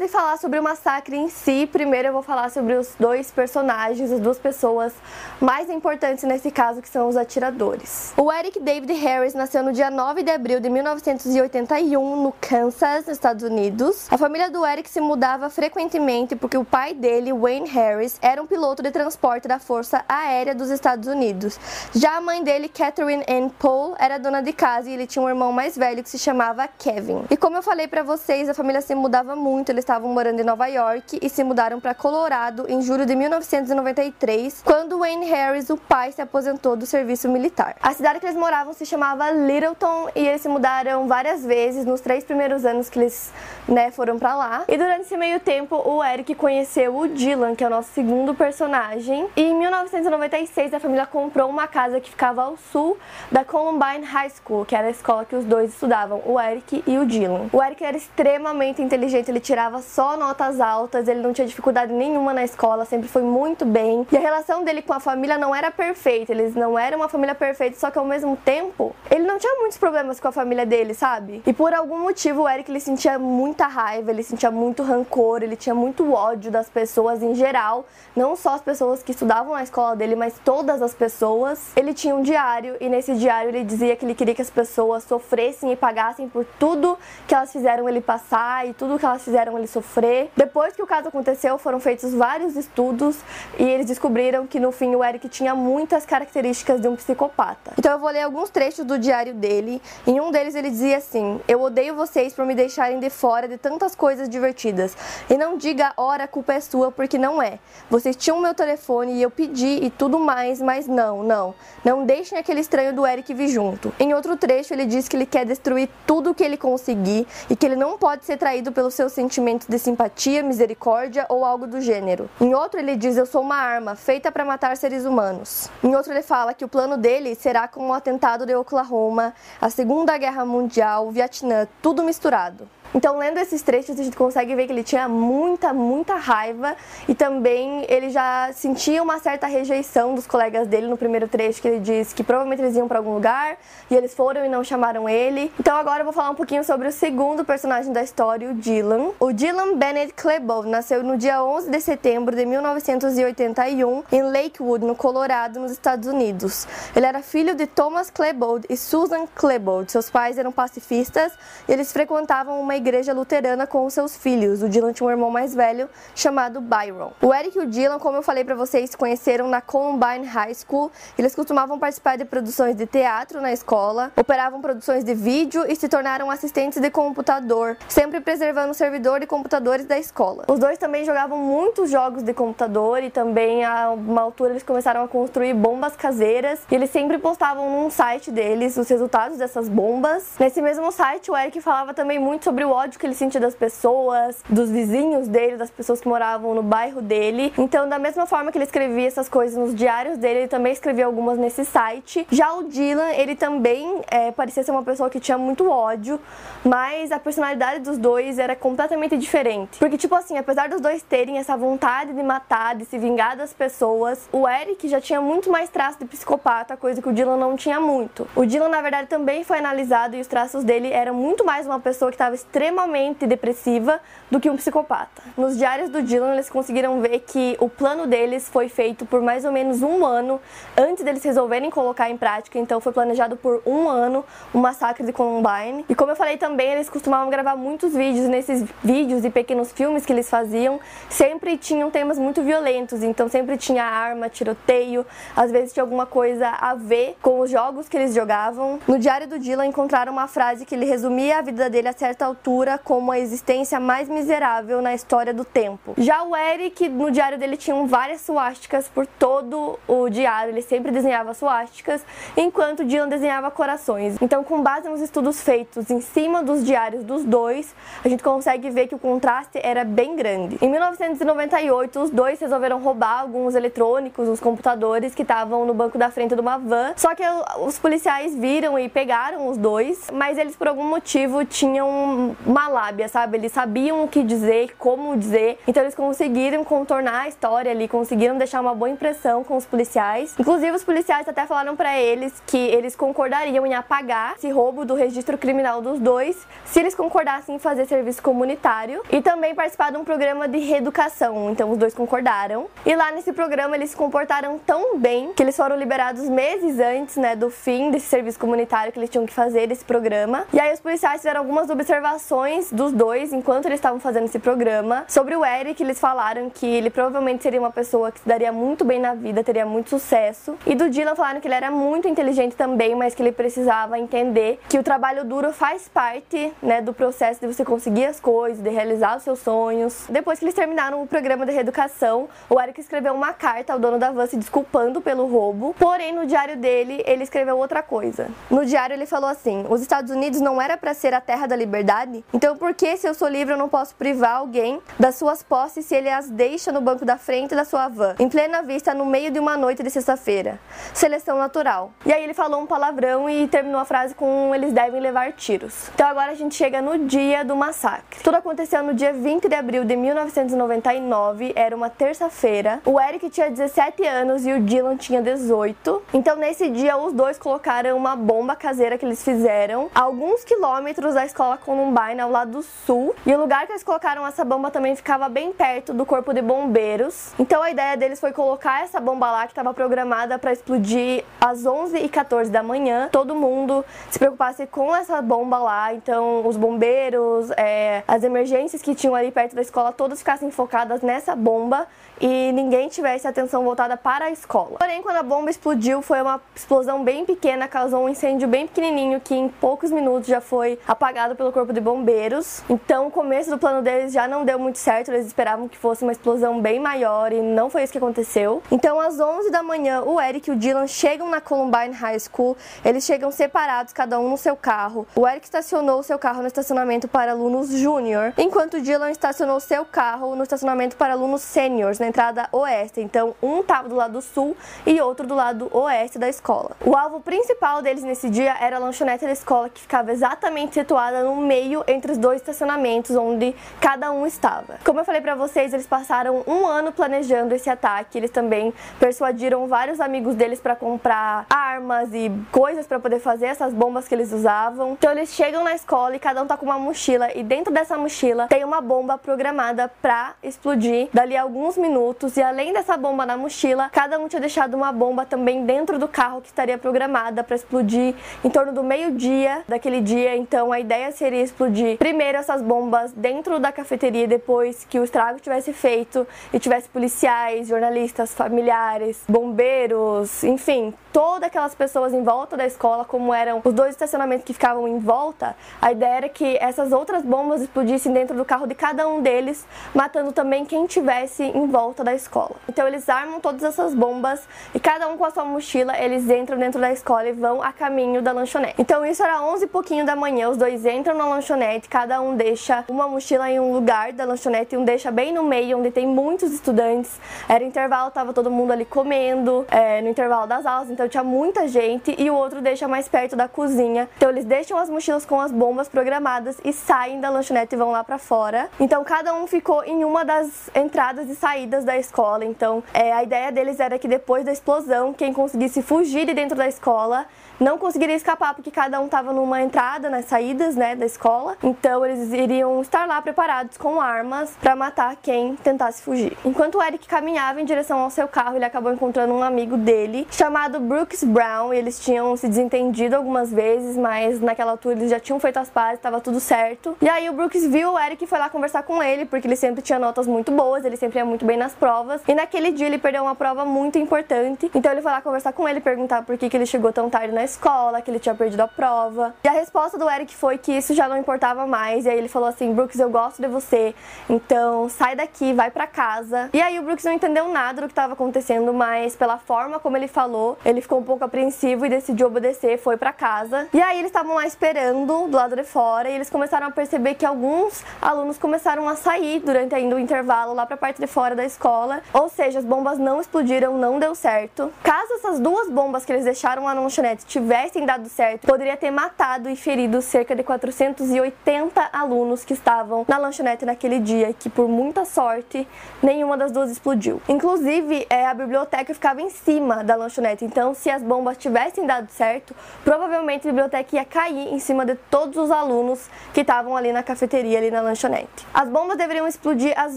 De 0.00 0.08
falar 0.08 0.38
sobre 0.38 0.58
o 0.58 0.62
massacre 0.62 1.16
em 1.16 1.28
si, 1.28 1.68
primeiro 1.70 2.08
eu 2.08 2.12
vou 2.12 2.22
falar 2.22 2.50
sobre 2.50 2.74
os 2.74 2.94
dois 2.98 3.30
personagens, 3.30 4.10
as 4.10 4.18
duas 4.18 4.38
pessoas 4.38 4.92
mais 5.40 5.68
importantes 5.68 6.24
nesse 6.24 6.50
caso, 6.50 6.80
que 6.80 6.88
são 6.88 7.08
os 7.08 7.16
atiradores. 7.16 8.12
O 8.16 8.32
Eric 8.32 8.58
David 8.60 8.92
Harris 8.94 9.34
nasceu 9.34 9.62
no 9.62 9.72
dia 9.72 9.90
9 9.90 10.22
de 10.22 10.30
abril 10.30 10.58
de 10.58 10.68
1981 10.70 12.22
no 12.22 12.32
Kansas, 12.40 13.08
Estados 13.08 13.44
Unidos. 13.44 14.06
A 14.10 14.18
família 14.18 14.50
do 14.50 14.66
Eric 14.66 14.88
se 14.88 15.00
mudava 15.00 15.50
frequentemente 15.50 16.34
porque 16.34 16.56
o 16.56 16.64
pai 16.64 16.94
dele, 16.94 17.32
Wayne 17.32 17.68
Harris, 17.68 18.18
era 18.22 18.42
um 18.42 18.46
piloto 18.46 18.82
de 18.82 18.90
transporte 18.90 19.46
da 19.46 19.58
Força 19.58 20.02
Aérea 20.08 20.54
dos 20.54 20.70
Estados 20.70 21.08
Unidos. 21.08 21.60
Já 21.94 22.16
a 22.16 22.20
mãe 22.20 22.42
dele, 22.42 22.68
Catherine 22.68 23.24
Ann 23.28 23.50
Paul, 23.50 23.94
era 23.98 24.18
dona 24.18 24.42
de 24.42 24.52
casa 24.52 24.88
e 24.88 24.94
ele 24.94 25.06
tinha 25.06 25.22
um 25.22 25.28
irmão 25.28 25.52
mais 25.52 25.76
velho 25.76 26.02
que 26.02 26.08
se 26.08 26.18
chamava 26.18 26.66
Kevin. 26.66 27.24
E 27.30 27.36
como 27.36 27.56
eu 27.56 27.62
falei 27.62 27.86
para 27.86 28.02
vocês, 28.02 28.48
a 28.48 28.54
família 28.54 28.80
se 28.80 28.94
mudava 28.94 29.36
muito 29.36 29.50
muito, 29.60 29.70
eles 29.70 29.84
estavam 29.90 30.12
morando 30.14 30.38
em 30.38 30.44
Nova 30.44 30.68
York 30.68 31.18
e 31.20 31.28
se 31.28 31.42
mudaram 31.42 31.80
para 31.80 31.92
Colorado 31.94 32.64
em 32.68 32.80
julho 32.80 33.04
de 33.04 33.16
1993, 33.16 34.62
quando 34.64 35.00
Wayne 35.00 35.26
Harris, 35.26 35.68
o 35.68 35.76
pai, 35.76 36.12
se 36.12 36.22
aposentou 36.22 36.76
do 36.76 36.86
serviço 36.86 37.28
militar. 37.28 37.74
A 37.82 37.92
cidade 37.92 38.20
que 38.20 38.26
eles 38.26 38.36
moravam 38.36 38.72
se 38.72 38.86
chamava 38.86 39.32
Littleton 39.32 40.08
e 40.14 40.28
eles 40.28 40.42
se 40.42 40.48
mudaram 40.48 41.08
várias 41.08 41.44
vezes 41.44 41.84
nos 41.84 42.00
três 42.00 42.22
primeiros 42.22 42.64
anos 42.64 42.88
que 42.88 43.00
eles 43.00 43.32
né, 43.66 43.90
foram 43.90 44.16
para 44.16 44.36
lá. 44.36 44.64
E 44.68 44.76
durante 44.76 45.00
esse 45.00 45.16
meio 45.16 45.40
tempo, 45.40 45.74
o 45.74 46.04
Eric 46.04 46.36
conheceu 46.36 46.96
o 46.96 47.08
Dylan, 47.08 47.56
que 47.56 47.64
é 47.64 47.66
o 47.66 47.70
nosso 47.70 47.90
segundo 47.92 48.32
personagem. 48.32 49.28
E 49.34 49.42
em 49.42 49.58
1996, 49.58 50.72
a 50.72 50.78
família 50.78 51.04
comprou 51.04 51.50
uma 51.50 51.66
casa 51.66 51.98
que 51.98 52.10
ficava 52.10 52.44
ao 52.44 52.56
sul 52.56 52.96
da 53.32 53.44
Columbine 53.44 54.04
High 54.04 54.30
School, 54.30 54.64
que 54.64 54.76
era 54.76 54.86
a 54.86 54.90
escola 54.90 55.24
que 55.24 55.34
os 55.34 55.44
dois 55.44 55.70
estudavam, 55.70 56.22
o 56.24 56.38
Eric 56.38 56.84
e 56.86 56.96
o 56.96 57.04
Dylan. 57.04 57.48
O 57.52 57.60
Eric 57.60 57.82
era 57.82 57.96
extremamente 57.96 58.80
inteligente, 58.80 59.28
ele 59.28 59.40
tirava 59.40 59.79
só 59.80 60.16
notas 60.16 60.60
altas, 60.60 61.08
ele 61.08 61.20
não 61.20 61.32
tinha 61.32 61.46
dificuldade 61.46 61.92
nenhuma 61.92 62.32
na 62.32 62.44
escola, 62.44 62.84
sempre 62.84 63.08
foi 63.08 63.22
muito 63.22 63.64
bem. 63.64 64.06
E 64.10 64.16
a 64.16 64.20
relação 64.20 64.64
dele 64.64 64.82
com 64.82 64.92
a 64.92 65.00
família 65.00 65.38
não 65.38 65.54
era 65.54 65.70
perfeita, 65.70 66.32
eles 66.32 66.54
não 66.54 66.78
eram 66.78 66.98
uma 66.98 67.08
família 67.08 67.34
perfeita, 67.34 67.78
só 67.78 67.90
que 67.90 67.98
ao 67.98 68.04
mesmo 68.04 68.36
tempo, 68.36 68.94
ele 69.10 69.24
não 69.24 69.38
tinha 69.38 69.54
muitos 69.56 69.78
problemas 69.78 70.20
com 70.20 70.28
a 70.28 70.32
família 70.32 70.66
dele, 70.66 70.94
sabe? 70.94 71.42
E 71.46 71.52
por 71.52 71.72
algum 71.74 71.98
motivo 71.98 72.42
o 72.42 72.48
Eric 72.48 72.70
ele 72.70 72.80
sentia 72.80 73.18
muita 73.18 73.66
raiva, 73.66 74.10
ele 74.10 74.22
sentia 74.22 74.50
muito 74.50 74.82
rancor, 74.82 75.42
ele 75.42 75.56
tinha 75.56 75.74
muito 75.74 76.12
ódio 76.12 76.50
das 76.50 76.68
pessoas 76.68 77.22
em 77.22 77.34
geral, 77.34 77.86
não 78.14 78.36
só 78.36 78.54
as 78.54 78.60
pessoas 78.60 79.02
que 79.02 79.12
estudavam 79.12 79.54
na 79.54 79.62
escola 79.62 79.96
dele, 79.96 80.14
mas 80.16 80.34
todas 80.44 80.82
as 80.82 80.94
pessoas. 80.94 81.72
Ele 81.76 81.94
tinha 81.94 82.14
um 82.14 82.22
diário 82.22 82.76
e 82.80 82.88
nesse 82.88 83.14
diário 83.14 83.50
ele 83.50 83.64
dizia 83.64 83.96
que 83.96 84.04
ele 84.04 84.14
queria 84.14 84.34
que 84.34 84.42
as 84.42 84.50
pessoas 84.50 85.04
sofressem 85.04 85.72
e 85.72 85.76
pagassem 85.76 86.28
por 86.28 86.44
tudo 86.58 86.98
que 87.26 87.34
elas 87.34 87.52
fizeram 87.52 87.88
ele 87.88 88.00
passar 88.00 88.66
e 88.66 88.72
tudo 88.72 88.98
que 88.98 89.04
elas 89.04 89.22
fizeram 89.22 89.56
ele 89.56 89.66
sofrer. 89.70 90.30
Depois 90.36 90.74
que 90.74 90.82
o 90.82 90.86
caso 90.86 91.08
aconteceu, 91.08 91.56
foram 91.58 91.80
feitos 91.80 92.12
vários 92.12 92.56
estudos 92.56 93.16
e 93.58 93.62
eles 93.62 93.86
descobriram 93.86 94.46
que 94.46 94.60
no 94.60 94.72
fim 94.72 94.94
o 94.94 95.02
Eric 95.02 95.28
tinha 95.28 95.54
muitas 95.54 96.04
características 96.04 96.80
de 96.80 96.88
um 96.88 96.96
psicopata. 96.96 97.72
Então 97.78 97.92
eu 97.92 97.98
vou 97.98 98.10
ler 98.10 98.22
alguns 98.22 98.50
trechos 98.50 98.84
do 98.84 98.98
diário 98.98 99.34
dele. 99.34 99.80
Em 100.06 100.20
um 100.20 100.30
deles 100.30 100.54
ele 100.54 100.70
dizia 100.70 100.98
assim: 100.98 101.40
Eu 101.46 101.62
odeio 101.62 101.94
vocês 101.94 102.32
por 102.32 102.44
me 102.44 102.54
deixarem 102.54 102.98
de 102.98 103.08
fora 103.08 103.48
de 103.48 103.56
tantas 103.56 103.94
coisas 103.94 104.28
divertidas. 104.28 104.96
E 105.28 105.36
não 105.36 105.56
diga, 105.56 105.92
ora, 105.96 106.24
a 106.24 106.28
culpa 106.28 106.54
é 106.54 106.60
sua, 106.60 106.90
porque 106.90 107.18
não 107.18 107.40
é. 107.40 107.58
Vocês 107.88 108.16
tinham 108.16 108.40
meu 108.40 108.54
telefone 108.54 109.14
e 109.14 109.22
eu 109.22 109.30
pedi 109.30 109.84
e 109.84 109.90
tudo 109.90 110.18
mais, 110.18 110.60
mas 110.60 110.86
não, 110.86 111.22
não. 111.22 111.54
Não 111.84 112.04
deixem 112.04 112.38
aquele 112.38 112.60
estranho 112.60 112.94
do 112.94 113.06
Eric 113.06 113.32
vir 113.32 113.48
junto. 113.48 113.92
Em 113.98 114.12
outro 114.14 114.36
trecho 114.36 114.74
ele 114.74 114.86
diz 114.86 115.08
que 115.08 115.16
ele 115.16 115.26
quer 115.26 115.44
destruir 115.44 115.88
tudo 116.06 116.30
o 116.30 116.34
que 116.34 116.42
ele 116.42 116.56
conseguir 116.56 117.26
e 117.48 117.56
que 117.56 117.66
ele 117.66 117.76
não 117.76 117.96
pode 117.98 118.24
ser 118.24 118.36
traído 118.36 118.72
pelos 118.72 118.94
seus 118.94 119.12
sentimentos 119.12 119.59
de 119.68 119.78
simpatia, 119.78 120.42
misericórdia 120.42 121.26
ou 121.28 121.44
algo 121.44 121.66
do 121.66 121.80
gênero. 121.80 122.28
Em 122.40 122.54
outro, 122.54 122.78
ele 122.78 122.96
diz: 122.96 123.16
Eu 123.16 123.26
sou 123.26 123.42
uma 123.42 123.56
arma 123.56 123.94
feita 123.94 124.30
para 124.30 124.44
matar 124.44 124.76
seres 124.76 125.04
humanos. 125.04 125.70
Em 125.82 125.94
outro, 125.94 126.12
ele 126.12 126.22
fala 126.22 126.54
que 126.54 126.64
o 126.64 126.68
plano 126.68 126.96
dele 126.96 127.34
será 127.34 127.68
como 127.68 127.88
o 127.88 127.92
atentado 127.92 128.46
de 128.46 128.54
Oklahoma, 128.54 129.34
a 129.60 129.70
Segunda 129.70 130.16
Guerra 130.18 130.44
Mundial, 130.44 131.08
o 131.08 131.10
Vietnã, 131.10 131.66
tudo 131.82 132.02
misturado. 132.02 132.68
Então, 132.94 133.18
lendo 133.18 133.38
esses 133.38 133.62
trechos, 133.62 133.98
a 133.98 134.02
gente 134.02 134.16
consegue 134.16 134.54
ver 134.54 134.66
que 134.66 134.72
ele 134.72 134.82
tinha 134.82 135.08
muita, 135.08 135.72
muita 135.72 136.16
raiva 136.16 136.76
e 137.08 137.14
também 137.14 137.84
ele 137.88 138.10
já 138.10 138.50
sentia 138.52 139.00
uma 139.02 139.18
certa 139.20 139.46
rejeição 139.46 140.14
dos 140.14 140.26
colegas 140.26 140.66
dele 140.66 140.88
no 140.88 140.96
primeiro 140.96 141.28
trecho, 141.28 141.62
que 141.62 141.68
ele 141.68 141.78
diz 141.78 142.12
que 142.12 142.24
provavelmente 142.24 142.62
eles 142.62 142.76
iam 142.76 142.88
para 142.88 142.98
algum 142.98 143.14
lugar 143.14 143.56
e 143.88 143.94
eles 143.94 144.12
foram 144.12 144.44
e 144.44 144.48
não 144.48 144.64
chamaram 144.64 145.08
ele. 145.08 145.52
Então, 145.58 145.76
agora 145.76 146.00
eu 146.00 146.04
vou 146.04 146.12
falar 146.12 146.30
um 146.30 146.34
pouquinho 146.34 146.64
sobre 146.64 146.88
o 146.88 146.92
segundo 146.92 147.44
personagem 147.44 147.92
da 147.92 148.02
história, 148.02 148.50
o 148.50 148.54
Dylan. 148.54 149.12
O 149.20 149.32
Dylan 149.32 149.76
Bennett 149.76 150.12
Klebold 150.14 150.68
nasceu 150.68 151.04
no 151.04 151.16
dia 151.16 151.44
11 151.44 151.70
de 151.70 151.80
setembro 151.80 152.34
de 152.34 152.44
1981 152.44 154.02
em 154.10 154.22
Lakewood, 154.22 154.84
no 154.84 154.96
Colorado, 154.96 155.60
nos 155.60 155.70
Estados 155.70 156.08
Unidos. 156.08 156.66
Ele 156.96 157.06
era 157.06 157.22
filho 157.22 157.54
de 157.54 157.66
Thomas 157.66 158.10
Klebold 158.10 158.66
e 158.68 158.76
Susan 158.76 159.26
Klebold. 159.34 159.92
Seus 159.92 160.10
pais 160.10 160.38
eram 160.38 160.50
pacifistas 160.50 161.32
e 161.68 161.72
eles 161.72 161.92
frequentavam 161.92 162.60
uma 162.60 162.79
igreja 162.80 163.12
luterana 163.12 163.66
com 163.66 163.84
os 163.84 163.92
seus 163.92 164.16
filhos. 164.16 164.62
O 164.62 164.68
Dylan 164.68 164.92
tinha 164.92 165.06
um 165.06 165.10
irmão 165.10 165.30
mais 165.30 165.54
velho 165.54 165.88
chamado 166.14 166.60
Byron. 166.60 167.12
O 167.20 167.32
Eric 167.32 167.56
e 167.56 167.60
o 167.60 167.66
Dylan, 167.66 167.98
como 167.98 168.16
eu 168.16 168.22
falei 168.22 168.44
para 168.44 168.54
vocês, 168.54 168.90
se 168.90 168.96
conheceram 168.96 169.48
na 169.48 169.60
Columbine 169.60 170.24
High 170.26 170.54
School. 170.54 170.90
Eles 171.18 171.34
costumavam 171.34 171.78
participar 171.78 172.16
de 172.16 172.24
produções 172.24 172.74
de 172.74 172.86
teatro 172.86 173.40
na 173.40 173.52
escola, 173.52 174.10
operavam 174.16 174.60
produções 174.60 175.04
de 175.04 175.14
vídeo 175.14 175.64
e 175.68 175.76
se 175.76 175.88
tornaram 175.88 176.30
assistentes 176.30 176.80
de 176.80 176.90
computador, 176.90 177.76
sempre 177.88 178.20
preservando 178.20 178.70
o 178.70 178.74
servidor 178.74 179.20
de 179.20 179.26
computadores 179.26 179.84
da 179.84 179.98
escola. 179.98 180.44
Os 180.48 180.58
dois 180.58 180.78
também 180.78 181.04
jogavam 181.04 181.38
muitos 181.38 181.90
jogos 181.90 182.22
de 182.22 182.32
computador 182.32 183.02
e 183.02 183.10
também 183.10 183.64
a 183.64 183.90
uma 183.90 184.22
altura 184.22 184.50
eles 184.50 184.62
começaram 184.62 185.04
a 185.04 185.08
construir 185.08 185.52
bombas 185.54 185.94
caseiras 185.94 186.60
e 186.70 186.74
eles 186.74 186.90
sempre 186.90 187.18
postavam 187.18 187.70
num 187.70 187.90
site 187.90 188.30
deles 188.30 188.76
os 188.76 188.88
resultados 188.88 189.36
dessas 189.36 189.68
bombas. 189.68 190.34
Nesse 190.38 190.62
mesmo 190.62 190.90
site, 190.90 191.30
o 191.30 191.36
Eric 191.36 191.60
falava 191.60 191.92
também 191.92 192.18
muito 192.18 192.44
sobre 192.44 192.64
o 192.64 192.69
o 192.70 192.72
ódio 192.72 192.98
que 192.98 193.06
ele 193.06 193.14
sentia 193.14 193.40
das 193.40 193.54
pessoas, 193.54 194.42
dos 194.48 194.70
vizinhos 194.70 195.26
dele, 195.26 195.56
das 195.56 195.70
pessoas 195.70 196.00
que 196.00 196.08
moravam 196.08 196.54
no 196.54 196.62
bairro 196.62 197.02
dele. 197.02 197.52
Então, 197.58 197.88
da 197.88 197.98
mesma 197.98 198.26
forma 198.26 198.52
que 198.52 198.58
ele 198.58 198.64
escrevia 198.64 199.06
essas 199.06 199.28
coisas 199.28 199.56
nos 199.56 199.74
diários 199.74 200.16
dele, 200.16 200.40
ele 200.40 200.48
também 200.48 200.72
escrevia 200.72 201.04
algumas 201.04 201.36
nesse 201.36 201.64
site. 201.64 202.26
Já 202.30 202.52
o 202.52 202.64
Dylan, 202.64 203.10
ele 203.12 203.34
também 203.34 204.00
é, 204.08 204.30
parecia 204.30 204.62
ser 204.62 204.70
uma 204.70 204.82
pessoa 204.82 205.10
que 205.10 205.18
tinha 205.18 205.36
muito 205.36 205.68
ódio, 205.68 206.20
mas 206.64 207.10
a 207.10 207.18
personalidade 207.18 207.80
dos 207.80 207.98
dois 207.98 208.38
era 208.38 208.54
completamente 208.54 209.16
diferente. 209.16 209.78
Porque, 209.78 209.98
tipo 209.98 210.14
assim, 210.14 210.38
apesar 210.38 210.68
dos 210.68 210.80
dois 210.80 211.02
terem 211.02 211.38
essa 211.38 211.56
vontade 211.56 212.12
de 212.12 212.22
matar, 212.22 212.76
de 212.76 212.84
se 212.84 212.98
vingar 212.98 213.36
das 213.36 213.52
pessoas, 213.52 214.28
o 214.32 214.48
Eric 214.48 214.88
já 214.88 215.00
tinha 215.00 215.20
muito 215.20 215.50
mais 215.50 215.68
traços 215.68 215.98
de 215.98 216.04
psicopata, 216.04 216.76
coisa 216.76 217.02
que 217.02 217.08
o 217.08 217.12
Dylan 217.12 217.36
não 217.36 217.56
tinha 217.56 217.80
muito. 217.80 218.28
O 218.36 218.46
Dylan, 218.46 218.68
na 218.68 218.80
verdade, 218.80 219.08
também 219.08 219.42
foi 219.42 219.58
analisado 219.58 220.14
e 220.14 220.20
os 220.20 220.26
traços 220.26 220.62
dele 220.62 220.92
eram 220.92 221.14
muito 221.14 221.44
mais 221.44 221.66
uma 221.66 221.80
pessoa 221.80 222.10
que 222.10 222.14
estava 222.14 222.34
extremamente 222.34 222.59
extremamente 222.60 223.26
depressiva 223.26 224.00
do 224.30 224.38
que 224.38 224.50
um 224.50 224.56
psicopata. 224.56 225.22
Nos 225.34 225.56
diários 225.56 225.88
do 225.88 226.02
Dylan, 226.02 226.34
eles 226.34 226.50
conseguiram 226.50 227.00
ver 227.00 227.20
que 227.20 227.56
o 227.58 227.70
plano 227.70 228.06
deles 228.06 228.50
foi 228.50 228.68
feito 228.68 229.06
por 229.06 229.22
mais 229.22 229.46
ou 229.46 229.50
menos 229.50 229.82
um 229.82 230.04
ano 230.04 230.38
antes 230.76 231.02
deles 231.02 231.24
resolverem 231.24 231.70
colocar 231.70 232.10
em 232.10 232.18
prática. 232.18 232.58
Então, 232.58 232.78
foi 232.78 232.92
planejado 232.92 233.34
por 233.34 233.62
um 233.64 233.88
ano 233.88 234.22
o 234.52 234.58
massacre 234.58 235.06
de 235.06 235.12
Columbine. 235.12 235.86
E 235.88 235.94
como 235.94 236.12
eu 236.12 236.16
falei 236.16 236.36
também, 236.36 236.72
eles 236.72 236.90
costumavam 236.90 237.30
gravar 237.30 237.56
muitos 237.56 237.94
vídeos. 237.94 238.28
Nesses 238.28 238.62
vídeos 238.84 239.24
e 239.24 239.30
pequenos 239.30 239.72
filmes 239.72 240.04
que 240.04 240.12
eles 240.12 240.28
faziam, 240.28 240.78
sempre 241.08 241.56
tinham 241.56 241.90
temas 241.90 242.18
muito 242.18 242.42
violentos. 242.42 243.02
Então, 243.02 243.26
sempre 243.30 243.56
tinha 243.56 243.84
arma, 243.84 244.28
tiroteio, 244.28 245.06
às 245.34 245.50
vezes 245.50 245.72
tinha 245.72 245.82
alguma 245.82 246.04
coisa 246.04 246.48
a 246.60 246.74
ver 246.74 247.16
com 247.22 247.40
os 247.40 247.50
jogos 247.50 247.88
que 247.88 247.96
eles 247.96 248.14
jogavam. 248.14 248.78
No 248.86 248.98
diário 248.98 249.26
do 249.26 249.38
Dylan, 249.38 249.64
encontraram 249.64 250.12
uma 250.12 250.28
frase 250.28 250.66
que 250.66 250.74
ele 250.74 250.84
resumia 250.84 251.38
a 251.38 251.42
vida 251.42 251.70
dele 251.70 251.88
a 251.88 251.92
certa 251.94 252.26
altura 252.26 252.49
como 252.84 253.12
a 253.12 253.18
existência 253.18 253.78
mais 253.78 254.08
miserável 254.08 254.82
na 254.82 254.94
história 254.94 255.32
do 255.32 255.44
tempo. 255.44 255.94
Já 255.96 256.22
o 256.22 256.36
Eric, 256.36 256.88
no 256.88 257.10
diário 257.10 257.38
dele 257.38 257.56
tinham 257.56 257.86
várias 257.86 258.20
suásticas 258.20 258.88
por 258.88 259.06
todo 259.06 259.78
o 259.86 260.08
diário, 260.08 260.52
ele 260.52 260.62
sempre 260.62 260.90
desenhava 260.90 261.32
suásticas, 261.32 262.04
enquanto 262.36 262.84
Dylan 262.84 263.08
desenhava 263.08 263.50
corações. 263.50 264.16
Então, 264.20 264.42
com 264.42 264.62
base 264.62 264.88
nos 264.88 265.00
estudos 265.00 265.40
feitos 265.40 265.90
em 265.90 266.00
cima 266.00 266.42
dos 266.42 266.64
diários 266.64 267.04
dos 267.04 267.24
dois, 267.24 267.74
a 268.04 268.08
gente 268.08 268.22
consegue 268.22 268.68
ver 268.70 268.88
que 268.88 268.94
o 268.94 268.98
contraste 268.98 269.60
era 269.62 269.84
bem 269.84 270.16
grande. 270.16 270.58
Em 270.60 270.68
1998, 270.68 272.00
os 272.00 272.10
dois 272.10 272.40
resolveram 272.40 272.80
roubar 272.80 273.20
alguns 273.20 273.54
eletrônicos, 273.54 274.28
os 274.28 274.40
computadores 274.40 275.14
que 275.14 275.22
estavam 275.22 275.64
no 275.64 275.74
banco 275.74 275.96
da 275.96 276.10
frente 276.10 276.34
de 276.34 276.40
uma 276.40 276.58
van. 276.58 276.92
Só 276.96 277.14
que 277.14 277.22
os 277.60 277.78
policiais 277.78 278.34
viram 278.34 278.78
e 278.78 278.88
pegaram 278.88 279.48
os 279.48 279.56
dois, 279.56 280.08
mas 280.12 280.36
eles 280.38 280.56
por 280.56 280.68
algum 280.68 280.84
motivo 280.84 281.44
tinham 281.44 282.36
uma 282.44 282.68
lábia, 282.68 283.08
sabe? 283.08 283.36
Eles 283.36 283.52
sabiam 283.52 284.06
que 284.06 284.22
dizer, 284.22 284.74
como 284.78 285.16
dizer. 285.16 285.58
Então 285.66 285.82
eles 285.82 285.94
conseguiram 285.94 286.64
contornar 286.64 287.22
a 287.22 287.28
história 287.28 287.70
ali, 287.70 287.88
conseguiram 287.88 288.36
deixar 288.38 288.60
uma 288.60 288.74
boa 288.74 288.88
impressão 288.88 289.44
com 289.44 289.56
os 289.56 289.66
policiais. 289.66 290.34
Inclusive 290.38 290.72
os 290.72 290.84
policiais 290.84 291.28
até 291.28 291.46
falaram 291.46 291.76
para 291.76 291.98
eles 291.98 292.32
que 292.46 292.56
eles 292.56 292.96
concordariam 292.96 293.66
em 293.66 293.74
apagar 293.74 294.34
esse 294.36 294.50
roubo 294.50 294.84
do 294.84 294.94
registro 294.94 295.36
criminal 295.36 295.80
dos 295.80 295.98
dois, 295.98 296.46
se 296.64 296.80
eles 296.80 296.94
concordassem 296.94 297.56
em 297.56 297.58
fazer 297.58 297.86
serviço 297.86 298.22
comunitário 298.22 299.02
e 299.10 299.20
também 299.20 299.54
participar 299.54 299.90
de 299.90 299.98
um 299.98 300.04
programa 300.04 300.48
de 300.48 300.58
reeducação. 300.58 301.50
Então 301.50 301.70
os 301.70 301.78
dois 301.78 301.94
concordaram. 301.94 302.66
E 302.86 302.94
lá 302.94 303.12
nesse 303.12 303.32
programa 303.32 303.76
eles 303.76 303.90
se 303.90 303.96
comportaram 303.96 304.58
tão 304.58 304.98
bem 304.98 305.32
que 305.34 305.42
eles 305.42 305.56
foram 305.56 305.76
liberados 305.76 306.28
meses 306.28 306.78
antes, 306.78 307.16
né, 307.16 307.36
do 307.36 307.50
fim 307.50 307.90
desse 307.90 308.06
serviço 308.06 308.38
comunitário 308.38 308.92
que 308.92 308.98
eles 308.98 309.10
tinham 309.10 309.26
que 309.26 309.32
fazer 309.32 309.66
desse 309.66 309.84
programa. 309.84 310.46
E 310.52 310.60
aí 310.60 310.72
os 310.72 310.80
policiais 310.80 311.18
fizeram 311.18 311.40
algumas 311.40 311.68
observações 311.68 312.29
dos 312.72 312.92
dois 312.92 313.32
enquanto 313.32 313.66
eles 313.66 313.78
estavam 313.78 313.98
fazendo 313.98 314.26
esse 314.26 314.38
programa. 314.38 315.04
Sobre 315.08 315.34
o 315.34 315.44
Eric, 315.44 315.82
eles 315.82 315.98
falaram 315.98 316.48
que 316.48 316.64
ele 316.64 316.88
provavelmente 316.88 317.42
seria 317.42 317.58
uma 317.58 317.72
pessoa 317.72 318.12
que 318.12 318.20
se 318.20 318.28
daria 318.28 318.52
muito 318.52 318.84
bem 318.84 319.00
na 319.00 319.14
vida, 319.14 319.42
teria 319.42 319.66
muito 319.66 319.90
sucesso. 319.90 320.56
E 320.64 320.76
do 320.76 320.88
Dylan 320.88 321.16
falaram 321.16 321.40
que 321.40 321.48
ele 321.48 321.56
era 321.56 321.72
muito 321.72 322.06
inteligente 322.06 322.54
também, 322.54 322.94
mas 322.94 323.16
que 323.16 323.22
ele 323.22 323.32
precisava 323.32 323.98
entender 323.98 324.60
que 324.68 324.78
o 324.78 324.82
trabalho 324.82 325.24
duro 325.24 325.52
faz 325.52 325.88
parte, 325.88 326.52
né, 326.62 326.80
do 326.80 326.94
processo 326.94 327.40
de 327.40 327.48
você 327.48 327.64
conseguir 327.64 328.06
as 328.06 328.20
coisas, 328.20 328.62
de 328.62 328.70
realizar 328.70 329.16
os 329.16 329.24
seus 329.24 329.40
sonhos. 329.40 330.04
Depois 330.08 330.38
que 330.38 330.44
eles 330.44 330.54
terminaram 330.54 331.02
o 331.02 331.08
programa 331.08 331.44
de 331.44 331.50
reeducação, 331.50 332.28
o 332.48 332.60
Eric 332.60 332.80
escreveu 332.80 333.12
uma 333.12 333.32
carta 333.32 333.72
ao 333.72 333.78
dono 333.80 333.98
da 333.98 334.12
van 334.12 334.26
se 334.26 334.36
desculpando 334.36 335.00
pelo 335.00 335.26
roubo. 335.26 335.74
Porém, 335.80 336.14
no 336.14 336.26
diário 336.26 336.56
dele, 336.56 337.02
ele 337.06 337.24
escreveu 337.24 337.58
outra 337.58 337.82
coisa. 337.82 338.28
No 338.48 338.64
diário 338.64 338.94
ele 338.94 339.06
falou 339.06 339.28
assim: 339.28 339.66
"Os 339.68 339.80
Estados 339.80 340.12
Unidos 340.12 340.40
não 340.40 340.62
era 340.62 340.76
para 340.76 340.94
ser 340.94 341.12
a 341.12 341.20
terra 341.20 341.48
da 341.48 341.56
liberdade? 341.56 342.19
Então 342.32 342.56
por 342.56 342.74
que 342.74 342.96
se 342.96 343.06
eu 343.06 343.14
sou 343.14 343.28
livre 343.28 343.54
eu 343.54 343.58
não 343.58 343.68
posso 343.68 343.94
privar 343.94 344.36
alguém 344.36 344.80
das 344.98 345.16
suas 345.16 345.42
posses 345.42 345.84
se 345.84 345.94
ele 345.94 346.08
as 346.08 346.30
deixa 346.30 346.72
no 346.72 346.80
banco 346.80 347.04
da 347.04 347.16
frente 347.16 347.54
da 347.54 347.64
sua 347.64 347.88
van, 347.88 348.14
em 348.18 348.28
plena 348.28 348.62
vista 348.62 348.94
no 348.94 349.06
meio 349.06 349.30
de 349.30 349.38
uma 349.38 349.56
noite 349.56 349.82
de 349.82 349.90
sexta-feira? 349.90 350.58
Seleção 350.94 351.38
natural." 351.38 351.92
E 352.04 352.12
aí 352.12 352.22
ele 352.22 352.34
falou 352.34 352.60
um 352.60 352.66
palavrão 352.66 353.28
e 353.28 353.46
terminou 353.48 353.80
a 353.80 353.84
frase 353.84 354.14
com 354.14 354.54
eles 354.54 354.72
devem 354.72 355.00
levar 355.00 355.32
tiros. 355.32 355.88
Então 355.94 356.06
agora 356.06 356.32
a 356.32 356.34
gente 356.34 356.54
chega 356.54 356.80
no 356.80 356.98
dia 357.06 357.44
do 357.44 357.56
massacre. 357.56 358.20
Tudo 358.22 358.36
aconteceu 358.36 358.82
no 358.82 358.94
dia 358.94 359.12
20 359.12 359.48
de 359.48 359.54
abril 359.54 359.84
de 359.84 359.96
1999, 359.96 361.52
era 361.54 361.74
uma 361.74 361.90
terça-feira. 361.90 362.80
O 362.84 363.00
Eric 363.00 363.30
tinha 363.30 363.50
17 363.50 364.06
anos 364.06 364.46
e 364.46 364.52
o 364.52 364.60
Dylan 364.60 364.96
tinha 364.96 365.22
18. 365.22 366.02
Então 366.14 366.36
nesse 366.36 366.68
dia 366.68 366.96
os 366.96 367.12
dois 367.12 367.38
colocaram 367.38 367.96
uma 367.96 368.16
bomba 368.16 368.56
caseira 368.56 368.98
que 368.98 369.04
eles 369.04 369.22
fizeram 369.22 369.90
a 369.94 370.00
alguns 370.00 370.44
quilômetros 370.44 371.14
da 371.14 371.24
escola 371.24 371.56
Columbine 371.56 371.99
ao 372.20 372.30
lado 372.30 372.62
sul. 372.62 373.14
E 373.26 373.34
o 373.34 373.38
lugar 373.38 373.66
que 373.66 373.72
eles 373.72 373.82
colocaram 373.82 374.26
essa 374.26 374.44
bomba 374.44 374.70
também 374.70 374.96
ficava 374.96 375.28
bem 375.28 375.52
perto 375.52 375.92
do 375.92 376.06
corpo 376.06 376.32
de 376.32 376.40
bombeiros. 376.40 377.32
Então 377.38 377.62
a 377.62 377.70
ideia 377.70 377.96
deles 377.96 378.18
foi 378.18 378.32
colocar 378.32 378.82
essa 378.82 378.98
bomba 378.98 379.30
lá 379.30 379.46
que 379.46 379.52
estava 379.52 379.74
programada 379.74 380.38
para 380.38 380.52
explodir 380.52 381.24
às 381.40 381.64
11h14 381.64 382.48
da 382.48 382.62
manhã. 382.62 383.08
Todo 383.12 383.34
mundo 383.34 383.84
se 384.10 384.18
preocupasse 384.18 384.66
com 384.66 384.94
essa 384.94 385.20
bomba 385.20 385.58
lá. 385.58 385.92
Então 385.94 386.46
os 386.46 386.56
bombeiros, 386.56 387.50
é, 387.52 388.02
as 388.08 388.22
emergências 388.24 388.80
que 388.80 388.94
tinham 388.94 389.14
ali 389.14 389.30
perto 389.30 389.54
da 389.54 389.62
escola, 389.62 389.92
todas 389.92 390.20
ficassem 390.20 390.50
focadas 390.50 391.02
nessa 391.02 391.36
bomba 391.36 391.86
e 392.20 392.52
ninguém 392.52 392.88
tivesse 392.88 393.26
atenção 393.26 393.64
voltada 393.64 393.96
para 393.96 394.26
a 394.26 394.30
escola. 394.30 394.78
Porém, 394.78 395.02
quando 395.02 395.16
a 395.16 395.22
bomba 395.22 395.50
explodiu, 395.50 396.02
foi 396.02 396.20
uma 396.20 396.40
explosão 396.54 397.02
bem 397.02 397.24
pequena, 397.24 397.66
causou 397.66 398.04
um 398.04 398.08
incêndio 398.08 398.46
bem 398.46 398.66
pequenininho 398.66 399.20
que 399.20 399.34
em 399.34 399.48
poucos 399.48 399.90
minutos 399.90 400.28
já 400.28 400.40
foi 400.40 400.78
apagado 400.86 401.34
pelo 401.34 401.52
corpo 401.52 401.72
de 401.72 401.80
bombeiros. 401.80 402.62
Então, 402.68 403.06
o 403.06 403.10
começo 403.10 403.50
do 403.50 403.58
plano 403.58 403.82
deles 403.82 404.12
já 404.12 404.28
não 404.28 404.44
deu 404.44 404.58
muito 404.58 404.78
certo, 404.78 405.10
eles 405.10 405.26
esperavam 405.26 405.68
que 405.68 405.78
fosse 405.78 406.02
uma 406.02 406.12
explosão 406.12 406.60
bem 406.60 406.78
maior 406.78 407.32
e 407.32 407.40
não 407.40 407.70
foi 407.70 407.82
isso 407.82 407.92
que 407.92 407.98
aconteceu. 407.98 408.62
Então, 408.70 409.00
às 409.00 409.18
11 409.18 409.50
da 409.50 409.62
manhã, 409.62 410.02
o 410.02 410.20
Eric 410.20 410.50
e 410.50 410.52
o 410.52 410.56
Dylan 410.56 410.86
chegam 410.86 411.28
na 411.28 411.40
Columbine 411.40 411.94
High 411.94 412.18
School, 412.20 412.56
eles 412.84 413.04
chegam 413.04 413.30
separados, 413.30 413.92
cada 413.92 414.18
um 414.20 414.28
no 414.28 414.36
seu 414.36 414.56
carro. 414.56 415.06
O 415.14 415.26
Eric 415.26 415.46
estacionou 415.46 416.02
seu 416.02 416.18
carro 416.18 416.42
no 416.42 416.46
estacionamento 416.46 417.08
para 417.08 417.32
alunos 417.32 417.70
júnior, 417.70 418.34
enquanto 418.36 418.74
o 418.74 418.80
Dylan 418.80 419.10
estacionou 419.10 419.58
seu 419.60 419.84
carro 419.84 420.36
no 420.36 420.42
estacionamento 420.42 420.96
para 420.96 421.14
alunos 421.14 421.42
sêniores, 421.42 421.98
na 421.98 422.09
entrada 422.10 422.48
oeste. 422.52 423.00
Então, 423.00 423.34
um 423.42 423.60
estava 423.60 423.88
do 423.88 423.94
lado 423.94 424.20
sul 424.20 424.56
e 424.84 425.00
outro 425.00 425.26
do 425.26 425.34
lado 425.34 425.70
oeste 425.72 426.18
da 426.18 426.28
escola. 426.28 426.72
O 426.84 426.96
alvo 426.96 427.20
principal 427.20 427.80
deles 427.80 428.02
nesse 428.02 428.28
dia 428.28 428.56
era 428.60 428.76
a 428.76 428.78
lanchonete 428.78 429.24
da 429.24 429.32
escola, 429.32 429.68
que 429.68 429.80
ficava 429.80 430.12
exatamente 430.12 430.74
situada 430.74 431.22
no 431.22 431.36
meio 431.36 431.84
entre 431.86 432.12
os 432.12 432.18
dois 432.18 432.40
estacionamentos 432.40 433.14
onde 433.16 433.54
cada 433.80 434.10
um 434.10 434.26
estava. 434.26 434.78
Como 434.84 435.00
eu 435.00 435.04
falei 435.04 435.20
para 435.20 435.34
vocês, 435.34 435.72
eles 435.72 435.86
passaram 435.86 436.42
um 436.46 436.66
ano 436.66 436.92
planejando 436.92 437.54
esse 437.54 437.70
ataque. 437.70 438.18
Eles 438.18 438.30
também 438.30 438.74
persuadiram 438.98 439.66
vários 439.68 440.00
amigos 440.00 440.34
deles 440.34 440.60
para 440.60 440.74
comprar 440.74 441.46
armas 441.48 442.12
e 442.12 442.30
coisas 442.50 442.86
para 442.86 442.98
poder 442.98 443.20
fazer 443.20 443.46
essas 443.46 443.72
bombas 443.72 444.08
que 444.08 444.14
eles 444.14 444.32
usavam. 444.32 444.92
Então 444.92 445.12
eles 445.12 445.32
chegam 445.32 445.62
na 445.62 445.74
escola 445.74 446.16
e 446.16 446.18
cada 446.18 446.42
um 446.42 446.46
tá 446.46 446.56
com 446.56 446.66
uma 446.66 446.78
mochila 446.78 447.28
e 447.36 447.42
dentro 447.42 447.72
dessa 447.72 447.96
mochila 447.96 448.48
tem 448.48 448.64
uma 448.64 448.80
bomba 448.80 449.16
programada 449.16 449.90
para 450.02 450.34
explodir 450.42 451.08
dali 451.12 451.36
a 451.36 451.42
alguns 451.42 451.76
minutos 451.76 451.99
e 452.36 452.42
além 452.42 452.72
dessa 452.72 452.96
bomba 452.96 453.26
na 453.26 453.36
mochila, 453.36 453.90
cada 453.90 454.18
um 454.18 454.26
tinha 454.26 454.40
deixado 454.40 454.74
uma 454.74 454.90
bomba 454.90 455.26
também 455.26 455.64
dentro 455.64 455.98
do 455.98 456.08
carro 456.08 456.40
que 456.40 456.48
estaria 456.48 456.78
programada 456.78 457.44
para 457.44 457.54
explodir 457.54 458.14
em 458.42 458.48
torno 458.48 458.72
do 458.72 458.82
meio-dia 458.82 459.62
daquele 459.68 460.00
dia. 460.00 460.34
Então 460.36 460.72
a 460.72 460.80
ideia 460.80 461.12
seria 461.12 461.42
explodir 461.42 461.98
primeiro 461.98 462.38
essas 462.38 462.62
bombas 462.62 463.12
dentro 463.12 463.58
da 463.58 463.70
cafeteria 463.70 464.26
depois 464.26 464.86
que 464.88 464.98
o 464.98 465.04
estrago 465.04 465.40
tivesse 465.40 465.72
feito 465.72 466.26
e 466.52 466.58
tivesse 466.58 466.88
policiais, 466.88 467.68
jornalistas, 467.68 468.32
familiares, 468.32 469.22
bombeiros, 469.28 470.42
enfim, 470.42 470.94
todas 471.12 471.44
aquelas 471.44 471.74
pessoas 471.74 472.12
em 472.12 472.22
volta 472.22 472.56
da 472.56 472.66
escola, 472.66 473.04
como 473.04 473.34
eram 473.34 473.60
os 473.64 473.72
dois 473.72 473.90
estacionamentos 473.90 474.44
que 474.44 474.52
ficavam 474.52 474.86
em 474.86 474.98
volta, 474.98 475.56
a 475.80 475.92
ideia 475.92 476.14
era 476.14 476.28
que 476.28 476.56
essas 476.60 476.92
outras 476.92 477.24
bombas 477.24 477.62
explodissem 477.62 478.12
dentro 478.12 478.36
do 478.36 478.44
carro 478.44 478.66
de 478.66 478.74
cada 478.74 479.06
um 479.08 479.20
deles, 479.20 479.66
matando 479.94 480.32
também 480.32 480.64
quem 480.64 480.86
tivesse 480.86 481.42
em 481.42 481.66
volta 481.66 482.04
da 482.04 482.14
escola. 482.14 482.56
Então 482.68 482.86
eles 482.86 483.08
armam 483.08 483.40
todas 483.40 483.62
essas 483.62 483.94
bombas 483.94 484.40
e 484.74 484.80
cada 484.80 485.08
um 485.08 485.16
com 485.16 485.24
a 485.24 485.30
sua 485.30 485.44
mochila, 485.44 485.98
eles 485.98 486.28
entram 486.28 486.58
dentro 486.58 486.80
da 486.80 486.92
escola 486.92 487.28
e 487.28 487.32
vão 487.32 487.62
a 487.62 487.72
caminho 487.72 488.22
da 488.22 488.32
lanchonete. 488.32 488.74
Então 488.78 489.04
isso 489.04 489.22
era 489.22 489.42
11 489.42 489.64
e 489.64 489.66
pouquinho 489.68 490.04
da 490.04 490.14
manhã, 490.14 490.48
os 490.48 490.56
dois 490.56 490.84
entram 490.86 491.16
na 491.16 491.26
lanchonete, 491.26 491.88
cada 491.88 492.20
um 492.20 492.36
deixa 492.36 492.84
uma 492.88 493.08
mochila 493.08 493.50
em 493.50 493.58
um 493.58 493.72
lugar 493.72 494.12
da 494.12 494.24
lanchonete 494.24 494.74
e 494.74 494.78
um 494.78 494.84
deixa 494.84 495.10
bem 495.10 495.32
no 495.32 495.42
meio, 495.42 495.78
onde 495.78 495.90
tem 495.90 496.06
muitos 496.06 496.52
estudantes. 496.52 497.18
Era 497.48 497.64
intervalo, 497.64 498.10
tava 498.10 498.32
todo 498.32 498.50
mundo 498.50 498.72
ali 498.72 498.84
comendo, 498.84 499.66
é, 499.70 500.00
no 500.00 500.08
intervalo 500.08 500.46
das 500.46 500.64
aulas, 500.64 500.90
então 501.00 501.08
tinha 501.08 501.24
muita 501.24 501.66
gente 501.66 502.14
e 502.18 502.28
o 502.28 502.34
outro 502.34 502.60
deixa 502.60 502.86
mais 502.86 503.08
perto 503.08 503.34
da 503.34 503.48
cozinha. 503.48 504.06
Então 504.18 504.28
eles 504.28 504.44
deixam 504.44 504.76
as 504.76 504.90
mochilas 504.90 505.24
com 505.24 505.40
as 505.40 505.50
bombas 505.50 505.88
programadas 505.88 506.58
e 506.62 506.74
saem 506.74 507.20
da 507.20 507.30
lanchonete 507.30 507.74
e 507.74 507.78
vão 507.78 507.90
lá 507.90 508.04
para 508.04 508.18
fora. 508.18 508.68
Então 508.78 509.02
cada 509.02 509.32
um 509.32 509.46
ficou 509.46 509.82
em 509.82 510.04
uma 510.04 510.26
das 510.26 510.68
entradas 510.74 511.30
e 511.30 511.34
saídas 511.34 511.86
da 511.86 511.96
escola. 511.96 512.44
Então, 512.44 512.84
é, 512.92 513.14
a 513.14 513.22
ideia 513.22 513.50
deles 513.50 513.80
era 513.80 513.98
que 513.98 514.06
depois 514.06 514.44
da 514.44 514.52
explosão, 514.52 515.14
quem 515.14 515.32
conseguisse 515.32 515.80
fugir 515.80 516.26
de 516.26 516.34
dentro 516.34 516.54
da 516.54 516.68
escola 516.68 517.26
não 517.60 517.76
conseguiria 517.76 518.16
escapar 518.16 518.54
porque 518.54 518.70
cada 518.70 518.98
um 519.00 519.04
estava 519.04 519.32
numa 519.32 519.60
entrada 519.60 520.08
nas 520.08 520.24
saídas, 520.24 520.74
né, 520.74 520.96
da 520.96 521.04
escola. 521.04 521.56
Então 521.62 522.04
eles 522.06 522.32
iriam 522.32 522.80
estar 522.80 523.06
lá 523.06 523.20
preparados 523.20 523.76
com 523.76 524.00
armas 524.00 524.50
para 524.60 524.74
matar 524.74 525.16
quem 525.16 525.54
tentasse 525.56 526.02
fugir. 526.02 526.36
Enquanto 526.44 526.78
o 526.78 526.82
Eric 526.82 527.06
caminhava 527.06 527.60
em 527.60 527.64
direção 527.66 527.98
ao 527.98 528.10
seu 528.10 528.26
carro, 528.26 528.56
ele 528.56 528.64
acabou 528.64 528.90
encontrando 528.90 529.34
um 529.34 529.42
amigo 529.42 529.76
dele 529.76 530.26
chamado 530.30 530.80
Brooks 530.80 531.22
Brown. 531.22 531.74
Eles 531.74 532.00
tinham 532.00 532.34
se 532.36 532.48
desentendido 532.48 533.14
algumas 533.14 533.52
vezes, 533.52 533.96
mas 533.96 534.40
naquela 534.40 534.72
altura 534.72 534.96
eles 534.96 535.10
já 535.10 535.20
tinham 535.20 535.38
feito 535.38 535.58
as 535.58 535.68
pazes, 535.68 535.96
estava 535.96 536.20
tudo 536.20 536.40
certo. 536.40 536.96
E 537.02 537.08
aí 537.08 537.28
o 537.28 537.34
Brooks 537.34 537.66
viu 537.66 537.92
o 537.92 537.98
Eric 537.98 538.24
e 538.24 538.26
foi 538.26 538.38
lá 538.38 538.48
conversar 538.48 538.84
com 538.84 539.02
ele, 539.02 539.26
porque 539.26 539.46
ele 539.46 539.56
sempre 539.56 539.82
tinha 539.82 539.98
notas 539.98 540.26
muito 540.26 540.50
boas, 540.50 540.84
ele 540.84 540.96
sempre 540.96 541.18
ia 541.18 541.24
muito 541.26 541.44
bem 541.44 541.58
nas 541.58 541.74
provas. 541.74 542.22
E 542.26 542.34
naquele 542.34 542.72
dia 542.72 542.86
ele 542.86 542.98
perdeu 542.98 543.22
uma 543.22 543.34
prova 543.34 543.66
muito 543.66 543.98
importante. 543.98 544.70
Então 544.74 544.90
ele 544.90 545.02
foi 545.02 545.12
lá 545.12 545.20
conversar 545.20 545.52
com 545.52 545.68
ele, 545.68 545.80
perguntar 545.80 546.22
por 546.22 546.38
que, 546.38 546.48
que 546.48 546.56
ele 546.56 546.66
chegou 546.66 546.90
tão 546.90 547.10
tarde 547.10 547.34
na 547.34 547.44
escola, 547.50 548.00
que 548.00 548.10
ele 548.10 548.18
tinha 548.18 548.34
perdido 548.34 548.60
a 548.60 548.68
prova. 548.68 549.34
E 549.44 549.48
a 549.48 549.52
resposta 549.52 549.98
do 549.98 550.08
Eric 550.08 550.34
foi 550.34 550.58
que 550.58 550.72
isso 550.72 550.94
já 550.94 551.08
não 551.08 551.16
importava 551.16 551.66
mais. 551.66 552.06
E 552.06 552.08
aí 552.08 552.18
ele 552.18 552.28
falou 552.28 552.48
assim: 552.48 552.72
Brooks, 552.72 552.98
eu 552.98 553.10
gosto 553.10 553.42
de 553.42 553.48
você, 553.48 553.94
então 554.28 554.88
sai 554.88 555.16
daqui, 555.16 555.52
vai 555.52 555.70
para 555.70 555.86
casa. 555.86 556.50
E 556.52 556.60
aí 556.60 556.78
o 556.78 556.82
Brooks 556.82 557.04
não 557.04 557.12
entendeu 557.12 557.48
nada 557.48 557.82
do 557.82 557.86
que 557.86 557.92
estava 557.92 558.12
acontecendo, 558.12 558.72
mas 558.72 559.16
pela 559.16 559.38
forma 559.38 559.78
como 559.78 559.96
ele 559.96 560.08
falou, 560.08 560.58
ele 560.64 560.80
ficou 560.80 560.98
um 560.98 561.02
pouco 561.02 561.24
apreensivo 561.24 561.84
e 561.86 561.88
decidiu 561.88 562.26
obedecer, 562.26 562.78
foi 562.78 562.96
para 562.96 563.12
casa. 563.12 563.68
E 563.72 563.80
aí 563.80 563.98
eles 563.98 564.10
estavam 564.10 564.34
lá 564.34 564.46
esperando 564.46 565.26
do 565.28 565.36
lado 565.36 565.56
de 565.56 565.64
fora 565.64 566.08
e 566.08 566.14
eles 566.14 566.30
começaram 566.30 566.68
a 566.68 566.70
perceber 566.70 567.14
que 567.14 567.26
alguns 567.26 567.84
alunos 568.00 568.38
começaram 568.38 568.88
a 568.88 568.96
sair 568.96 569.40
durante 569.40 569.74
ainda 569.74 569.96
o 569.96 569.98
intervalo 569.98 570.54
lá 570.54 570.66
para 570.66 570.76
parte 570.76 571.00
de 571.00 571.06
fora 571.06 571.34
da 571.34 571.44
escola. 571.44 572.02
Ou 572.12 572.28
seja, 572.28 572.58
as 572.58 572.64
bombas 572.64 572.98
não 572.98 573.20
explodiram, 573.20 573.76
não 573.76 573.98
deu 573.98 574.14
certo. 574.14 574.72
Caso 574.82 575.14
essas 575.14 575.40
duas 575.40 575.68
bombas 575.68 576.04
que 576.04 576.12
eles 576.12 576.24
deixaram 576.24 576.64
lá 576.64 576.74
no 576.74 576.82
lanchonete 576.82 577.24
tivessem 577.40 577.86
dado 577.86 578.06
certo, 578.08 578.46
poderia 578.46 578.76
ter 578.76 578.90
matado 578.90 579.48
e 579.48 579.56
ferido 579.56 580.02
cerca 580.02 580.36
de 580.36 580.42
480 580.42 581.88
alunos 581.90 582.44
que 582.44 582.52
estavam 582.52 583.06
na 583.08 583.16
lanchonete 583.16 583.64
naquele 583.64 583.98
dia, 583.98 584.34
que 584.38 584.50
por 584.50 584.68
muita 584.68 585.06
sorte 585.06 585.66
nenhuma 586.02 586.36
das 586.36 586.52
duas 586.52 586.70
explodiu. 586.70 587.20
Inclusive, 587.26 588.06
é, 588.10 588.26
a 588.26 588.34
biblioteca 588.34 588.92
ficava 588.92 589.22
em 589.22 589.30
cima 589.30 589.82
da 589.82 589.96
lanchonete, 589.96 590.44
então 590.44 590.74
se 590.74 590.90
as 590.90 591.02
bombas 591.02 591.38
tivessem 591.38 591.86
dado 591.86 592.10
certo, 592.10 592.54
provavelmente 592.84 593.48
a 593.48 593.50
biblioteca 593.50 593.96
ia 593.96 594.04
cair 594.04 594.52
em 594.52 594.58
cima 594.58 594.84
de 594.84 594.94
todos 595.10 595.38
os 595.38 595.50
alunos 595.50 596.10
que 596.34 596.42
estavam 596.42 596.76
ali 596.76 596.92
na 596.92 597.02
cafeteria, 597.02 597.56
ali 597.56 597.70
na 597.70 597.80
lanchonete. 597.80 598.46
As 598.52 598.68
bombas 598.68 598.98
deveriam 598.98 599.26
explodir 599.26 599.72
às 599.80 599.96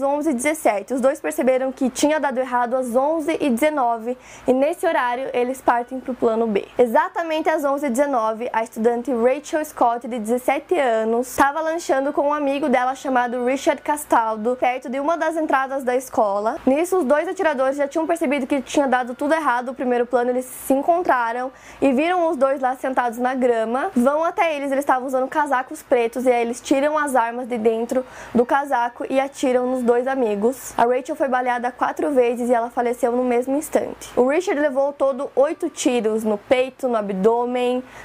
11h17. 0.00 0.92
Os 0.92 1.00
dois 1.00 1.20
perceberam 1.20 1.70
que 1.70 1.90
tinha 1.90 2.18
dado 2.18 2.38
errado 2.38 2.74
às 2.74 2.88
11h19 2.88 4.16
e 4.46 4.52
nesse 4.52 4.86
horário 4.86 5.28
eles 5.34 5.60
partem 5.60 6.00
para 6.00 6.12
o 6.12 6.14
plano 6.14 6.46
B. 6.46 6.66
Exatamente 6.78 7.23
às 7.24 7.62
11h19, 7.62 8.50
a 8.52 8.62
estudante 8.62 9.10
Rachel 9.10 9.64
Scott, 9.64 10.06
de 10.06 10.18
17 10.18 10.78
anos, 10.78 11.28
estava 11.28 11.60
lanchando 11.62 12.12
com 12.12 12.28
um 12.28 12.34
amigo 12.34 12.68
dela 12.68 12.94
chamado 12.94 13.44
Richard 13.46 13.80
Castaldo, 13.80 14.56
perto 14.60 14.90
de 14.90 15.00
uma 15.00 15.16
das 15.16 15.34
entradas 15.34 15.82
da 15.82 15.96
escola. 15.96 16.56
Nisso, 16.66 16.98
os 16.98 17.04
dois 17.04 17.26
atiradores 17.26 17.76
já 17.76 17.88
tinham 17.88 18.06
percebido 18.06 18.46
que 18.46 18.60
tinha 18.60 18.86
dado 18.86 19.14
tudo 19.14 19.32
errado 19.34 19.70
o 19.70 19.74
primeiro 19.74 20.04
plano, 20.04 20.30
eles 20.30 20.44
se 20.44 20.74
encontraram 20.74 21.50
e 21.80 21.92
viram 21.92 22.28
os 22.30 22.36
dois 22.36 22.60
lá 22.60 22.76
sentados 22.76 23.18
na 23.18 23.34
grama. 23.34 23.90
Vão 23.96 24.22
até 24.22 24.54
eles, 24.54 24.70
eles 24.70 24.84
estavam 24.84 25.08
usando 25.08 25.26
casacos 25.26 25.82
pretos 25.82 26.26
e 26.26 26.30
aí 26.30 26.42
eles 26.42 26.60
tiram 26.60 26.96
as 26.98 27.16
armas 27.16 27.48
de 27.48 27.56
dentro 27.56 28.04
do 28.34 28.44
casaco 28.44 29.06
e 29.08 29.18
atiram 29.18 29.66
nos 29.66 29.82
dois 29.82 30.06
amigos. 30.06 30.74
A 30.76 30.84
Rachel 30.84 31.16
foi 31.16 31.28
baleada 31.28 31.72
quatro 31.72 32.12
vezes 32.12 32.50
e 32.50 32.54
ela 32.54 32.68
faleceu 32.68 33.12
no 33.12 33.24
mesmo 33.24 33.56
instante. 33.56 34.10
O 34.14 34.28
Richard 34.28 34.60
levou 34.60 34.92
todo 34.92 35.30
oito 35.34 35.70
tiros 35.70 36.22
no 36.22 36.36
peito, 36.36 36.86
no 36.86 36.96
abdômen, 36.96 37.13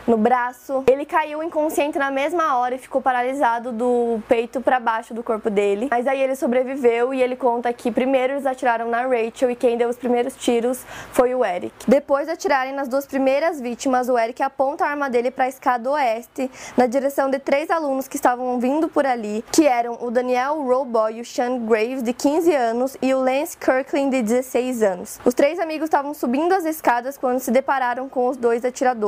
no 0.07 0.17
braço. 0.17 0.83
Ele 0.87 1.05
caiu 1.05 1.41
inconsciente 1.43 1.97
na 1.97 2.11
mesma 2.11 2.57
hora 2.57 2.75
e 2.75 2.77
ficou 2.77 3.01
paralisado 3.01 3.71
do 3.71 4.19
peito 4.27 4.61
para 4.61 4.79
baixo 4.79 5.13
do 5.13 5.23
corpo 5.23 5.49
dele. 5.49 5.87
Mas 5.89 6.07
aí 6.07 6.21
ele 6.21 6.35
sobreviveu 6.35 7.13
e 7.13 7.21
ele 7.21 7.35
conta 7.35 7.71
que 7.73 7.91
primeiro 7.91 8.33
eles 8.33 8.45
atiraram 8.45 8.89
na 8.89 9.01
Rachel 9.03 9.51
e 9.51 9.55
quem 9.55 9.77
deu 9.77 9.89
os 9.89 9.97
primeiros 9.97 10.35
tiros 10.35 10.83
foi 11.11 11.33
o 11.33 11.43
Eric. 11.43 11.73
Depois 11.87 12.27
de 12.27 12.33
atirarem 12.33 12.73
nas 12.73 12.87
duas 12.87 13.05
primeiras 13.05 13.59
vítimas, 13.59 14.09
o 14.09 14.17
Eric 14.17 14.41
aponta 14.43 14.85
a 14.85 14.89
arma 14.89 15.09
dele 15.09 15.31
para 15.31 15.45
a 15.45 15.49
escada 15.49 15.89
oeste, 15.91 16.49
na 16.77 16.85
direção 16.85 17.29
de 17.29 17.39
três 17.39 17.69
alunos 17.69 18.07
que 18.07 18.15
estavam 18.15 18.59
vindo 18.59 18.87
por 18.87 19.05
ali, 19.05 19.43
que 19.51 19.67
eram 19.67 19.97
o 20.01 20.11
Daniel 20.11 20.61
Roboy 20.63 21.17
e 21.17 21.21
o 21.21 21.25
Sean 21.25 21.59
Graves, 21.59 22.03
de 22.03 22.13
15 22.13 22.55
anos, 22.55 22.97
e 23.01 23.13
o 23.13 23.19
Lance 23.19 23.57
Kirkland, 23.57 24.09
de 24.09 24.21
16 24.21 24.83
anos. 24.83 25.19
Os 25.25 25.33
três 25.33 25.59
amigos 25.59 25.85
estavam 25.85 26.13
subindo 26.13 26.53
as 26.53 26.65
escadas 26.65 27.17
quando 27.17 27.39
se 27.39 27.51
depararam 27.51 28.09
com 28.09 28.27
os 28.27 28.37
dois 28.37 28.63
atiradores. 28.65 28.98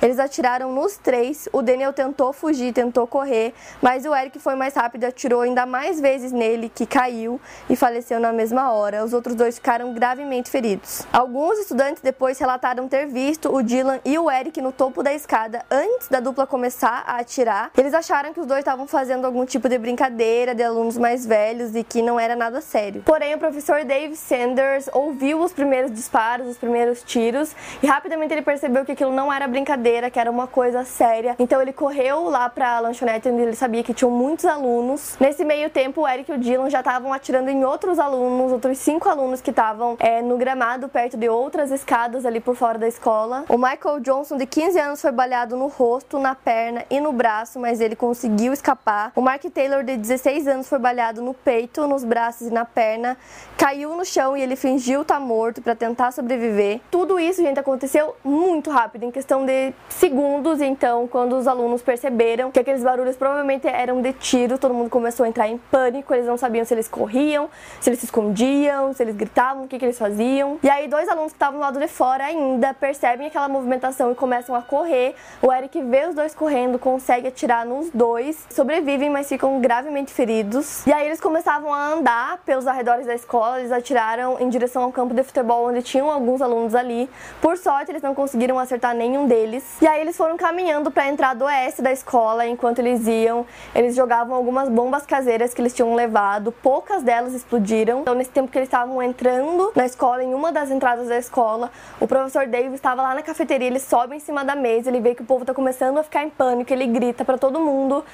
Eles 0.00 0.18
atiraram 0.18 0.72
nos 0.72 0.96
três, 0.96 1.48
o 1.52 1.62
Daniel 1.62 1.92
tentou 1.92 2.32
fugir, 2.32 2.72
tentou 2.72 3.06
correr, 3.06 3.52
mas 3.82 4.04
o 4.04 4.14
Eric 4.14 4.38
foi 4.38 4.54
mais 4.54 4.74
rápido 4.74 5.02
e 5.04 5.06
atirou 5.06 5.40
ainda 5.40 5.66
mais 5.66 6.00
vezes 6.00 6.32
nele, 6.32 6.70
que 6.72 6.86
caiu 6.86 7.40
e 7.68 7.76
faleceu 7.76 8.20
na 8.20 8.32
mesma 8.32 8.72
hora. 8.72 9.04
Os 9.04 9.12
outros 9.12 9.34
dois 9.34 9.56
ficaram 9.56 9.92
gravemente 9.92 10.50
feridos. 10.50 11.06
Alguns 11.12 11.58
estudantes 11.58 12.02
depois 12.02 12.38
relataram 12.38 12.88
ter 12.88 13.06
visto 13.06 13.54
o 13.54 13.62
Dylan 13.62 14.00
e 14.04 14.18
o 14.18 14.30
Eric 14.30 14.60
no 14.60 14.72
topo 14.72 15.02
da 15.02 15.12
escada 15.12 15.64
antes 15.70 16.08
da 16.08 16.20
dupla 16.20 16.46
começar 16.46 17.04
a 17.06 17.18
atirar. 17.18 17.70
Eles 17.76 17.94
acharam 17.94 18.32
que 18.32 18.40
os 18.40 18.46
dois 18.46 18.60
estavam 18.60 18.86
fazendo 18.86 19.24
algum 19.24 19.44
tipo 19.44 19.68
de 19.68 19.78
brincadeira 19.78 20.54
de 20.54 20.62
alunos 20.62 20.98
mais 20.98 21.26
velhos 21.26 21.74
e 21.74 21.82
que 21.82 22.02
não 22.02 22.18
era 22.18 22.36
nada 22.36 22.60
sério. 22.60 23.02
Porém, 23.04 23.34
o 23.34 23.38
professor 23.38 23.84
Dave 23.84 24.16
Sanders 24.16 24.88
ouviu 24.92 25.40
os 25.40 25.52
primeiros 25.52 25.92
disparos, 25.92 26.48
os 26.48 26.58
primeiros 26.58 27.02
tiros 27.02 27.54
e 27.82 27.86
rapidamente 27.86 28.32
ele 28.32 28.42
percebeu 28.42 28.84
que 28.84 28.92
aquilo 28.92 29.12
não 29.16 29.32
era 29.32 29.48
brincadeira, 29.48 30.10
que 30.10 30.20
era 30.20 30.30
uma 30.30 30.46
coisa 30.46 30.84
séria. 30.84 31.34
Então 31.38 31.60
ele 31.60 31.72
correu 31.72 32.28
lá 32.28 32.48
para 32.48 32.76
a 32.76 32.80
lanchonete 32.80 33.28
onde 33.28 33.42
ele 33.42 33.56
sabia 33.56 33.82
que 33.82 33.94
tinham 33.94 34.10
muitos 34.10 34.44
alunos. 34.44 35.16
Nesse 35.18 35.44
meio 35.44 35.70
tempo, 35.70 36.02
o 36.02 36.08
Eric 36.08 36.30
e 36.30 36.34
o 36.34 36.38
Dylan 36.38 36.68
já 36.68 36.80
estavam 36.80 37.12
atirando 37.12 37.48
em 37.48 37.64
outros 37.64 37.98
alunos, 37.98 38.52
outros 38.52 38.78
cinco 38.78 39.08
alunos 39.08 39.40
que 39.40 39.50
estavam 39.50 39.96
é, 39.98 40.20
no 40.20 40.36
gramado 40.36 40.88
perto 40.88 41.16
de 41.16 41.28
outras 41.28 41.70
escadas 41.70 42.26
ali 42.26 42.40
por 42.40 42.54
fora 42.54 42.78
da 42.78 42.86
escola. 42.86 43.44
O 43.48 43.56
Michael 43.56 44.00
Johnson, 44.00 44.36
de 44.36 44.44
15 44.46 44.78
anos, 44.78 45.00
foi 45.00 45.10
baleado 45.10 45.56
no 45.56 45.68
rosto, 45.68 46.18
na 46.18 46.34
perna 46.34 46.84
e 46.90 47.00
no 47.00 47.12
braço, 47.12 47.58
mas 47.58 47.80
ele 47.80 47.96
conseguiu 47.96 48.52
escapar. 48.52 49.12
O 49.16 49.22
Mark 49.22 49.42
Taylor, 49.44 49.82
de 49.82 49.96
16 49.96 50.46
anos, 50.46 50.68
foi 50.68 50.78
baleado 50.78 51.22
no 51.22 51.32
peito, 51.32 51.86
nos 51.86 52.04
braços 52.04 52.48
e 52.48 52.52
na 52.52 52.64
perna, 52.66 53.16
caiu 53.56 53.96
no 53.96 54.04
chão 54.04 54.36
e 54.36 54.42
ele 54.42 54.56
fingiu 54.56 55.02
estar 55.02 55.14
tá 55.14 55.20
morto 55.20 55.62
para 55.62 55.74
tentar 55.74 56.12
sobreviver. 56.12 56.80
Tudo 56.90 57.18
isso, 57.18 57.40
gente, 57.40 57.58
aconteceu 57.58 58.14
muito 58.22 58.70
rápido, 58.70 59.05
em 59.06 59.10
questão 59.10 59.46
de 59.46 59.72
segundos. 59.88 60.60
Então, 60.60 61.06
quando 61.06 61.36
os 61.36 61.46
alunos 61.46 61.82
perceberam 61.82 62.50
que 62.50 62.58
aqueles 62.58 62.82
barulhos 62.82 63.16
provavelmente 63.16 63.66
eram 63.66 64.02
de 64.02 64.12
tiro, 64.12 64.58
todo 64.58 64.74
mundo 64.74 64.90
começou 64.90 65.24
a 65.24 65.28
entrar 65.28 65.48
em 65.48 65.58
pânico. 65.58 66.12
Eles 66.12 66.26
não 66.26 66.36
sabiam 66.36 66.64
se 66.64 66.74
eles 66.74 66.88
corriam, 66.88 67.48
se 67.80 67.88
eles 67.88 68.00
se 68.00 68.06
escondiam, 68.06 68.92
se 68.92 69.02
eles 69.02 69.14
gritavam, 69.14 69.64
o 69.64 69.68
que, 69.68 69.78
que 69.78 69.84
eles 69.84 69.98
faziam. 69.98 70.58
E 70.62 70.68
aí, 70.68 70.88
dois 70.88 71.08
alunos 71.08 71.32
que 71.32 71.36
estavam 71.36 71.58
do 71.58 71.62
lado 71.62 71.78
de 71.78 71.88
fora 71.88 72.24
ainda 72.24 72.74
percebem 72.74 73.28
aquela 73.28 73.48
movimentação 73.48 74.10
e 74.10 74.14
começam 74.14 74.54
a 74.54 74.62
correr. 74.62 75.14
O 75.40 75.52
Eric 75.52 75.80
vê 75.82 76.06
os 76.06 76.14
dois 76.14 76.34
correndo, 76.34 76.78
consegue 76.78 77.28
atirar 77.28 77.64
nos 77.64 77.90
dois, 77.90 78.46
sobrevivem, 78.50 79.08
mas 79.08 79.28
ficam 79.28 79.60
gravemente 79.60 80.12
feridos. 80.12 80.86
E 80.86 80.92
aí, 80.92 81.06
eles 81.06 81.20
começavam 81.20 81.72
a 81.72 81.92
andar 81.92 82.38
pelos 82.44 82.66
arredores 82.66 83.06
da 83.06 83.14
escola. 83.14 83.60
Eles 83.60 83.72
atiraram 83.72 84.38
em 84.40 84.48
direção 84.48 84.82
ao 84.82 84.92
campo 84.92 85.14
de 85.14 85.22
futebol, 85.22 85.68
onde 85.68 85.82
tinham 85.82 86.10
alguns 86.10 86.42
alunos 86.42 86.74
ali. 86.74 87.08
Por 87.40 87.56
sorte, 87.56 87.92
eles 87.92 88.02
não 88.02 88.14
conseguiram 88.14 88.58
acertar 88.58 88.94
nenhum 88.96 89.26
deles. 89.26 89.64
E 89.80 89.86
aí, 89.86 90.00
eles 90.00 90.16
foram 90.16 90.36
caminhando 90.36 90.90
para 90.90 91.04
a 91.04 91.08
entrada 91.08 91.44
oeste 91.44 91.82
da 91.82 91.92
escola. 91.92 92.46
Enquanto 92.46 92.80
eles 92.80 93.06
iam, 93.06 93.46
eles 93.74 93.94
jogavam 93.94 94.34
algumas 94.34 94.68
bombas 94.68 95.04
caseiras 95.04 95.54
que 95.54 95.60
eles 95.60 95.74
tinham 95.74 95.94
levado. 95.94 96.50
Poucas 96.50 97.02
delas 97.02 97.34
explodiram. 97.34 98.00
Então, 98.00 98.14
nesse 98.14 98.30
tempo 98.30 98.50
que 98.50 98.58
eles 98.58 98.68
estavam 98.68 99.02
entrando 99.02 99.72
na 99.74 99.86
escola, 99.86 100.24
em 100.24 100.34
uma 100.34 100.50
das 100.50 100.70
entradas 100.70 101.08
da 101.08 101.18
escola, 101.18 101.70
o 102.00 102.06
professor 102.06 102.46
Dave 102.46 102.74
estava 102.74 103.02
lá 103.02 103.14
na 103.14 103.22
cafeteria. 103.22 103.68
Ele 103.68 103.80
sobe 103.80 104.16
em 104.16 104.20
cima 104.20 104.44
da 104.44 104.56
mesa, 104.56 104.88
ele 104.88 105.00
vê 105.00 105.14
que 105.14 105.22
o 105.22 105.26
povo 105.26 105.42
está 105.42 105.54
começando 105.54 105.98
a 105.98 106.02
ficar 106.02 106.24
em 106.24 106.30
pânico. 106.30 106.72
Ele 106.72 106.86
grita 106.86 107.24
para 107.24 107.38
todo 107.38 107.60
mundo 107.60 108.04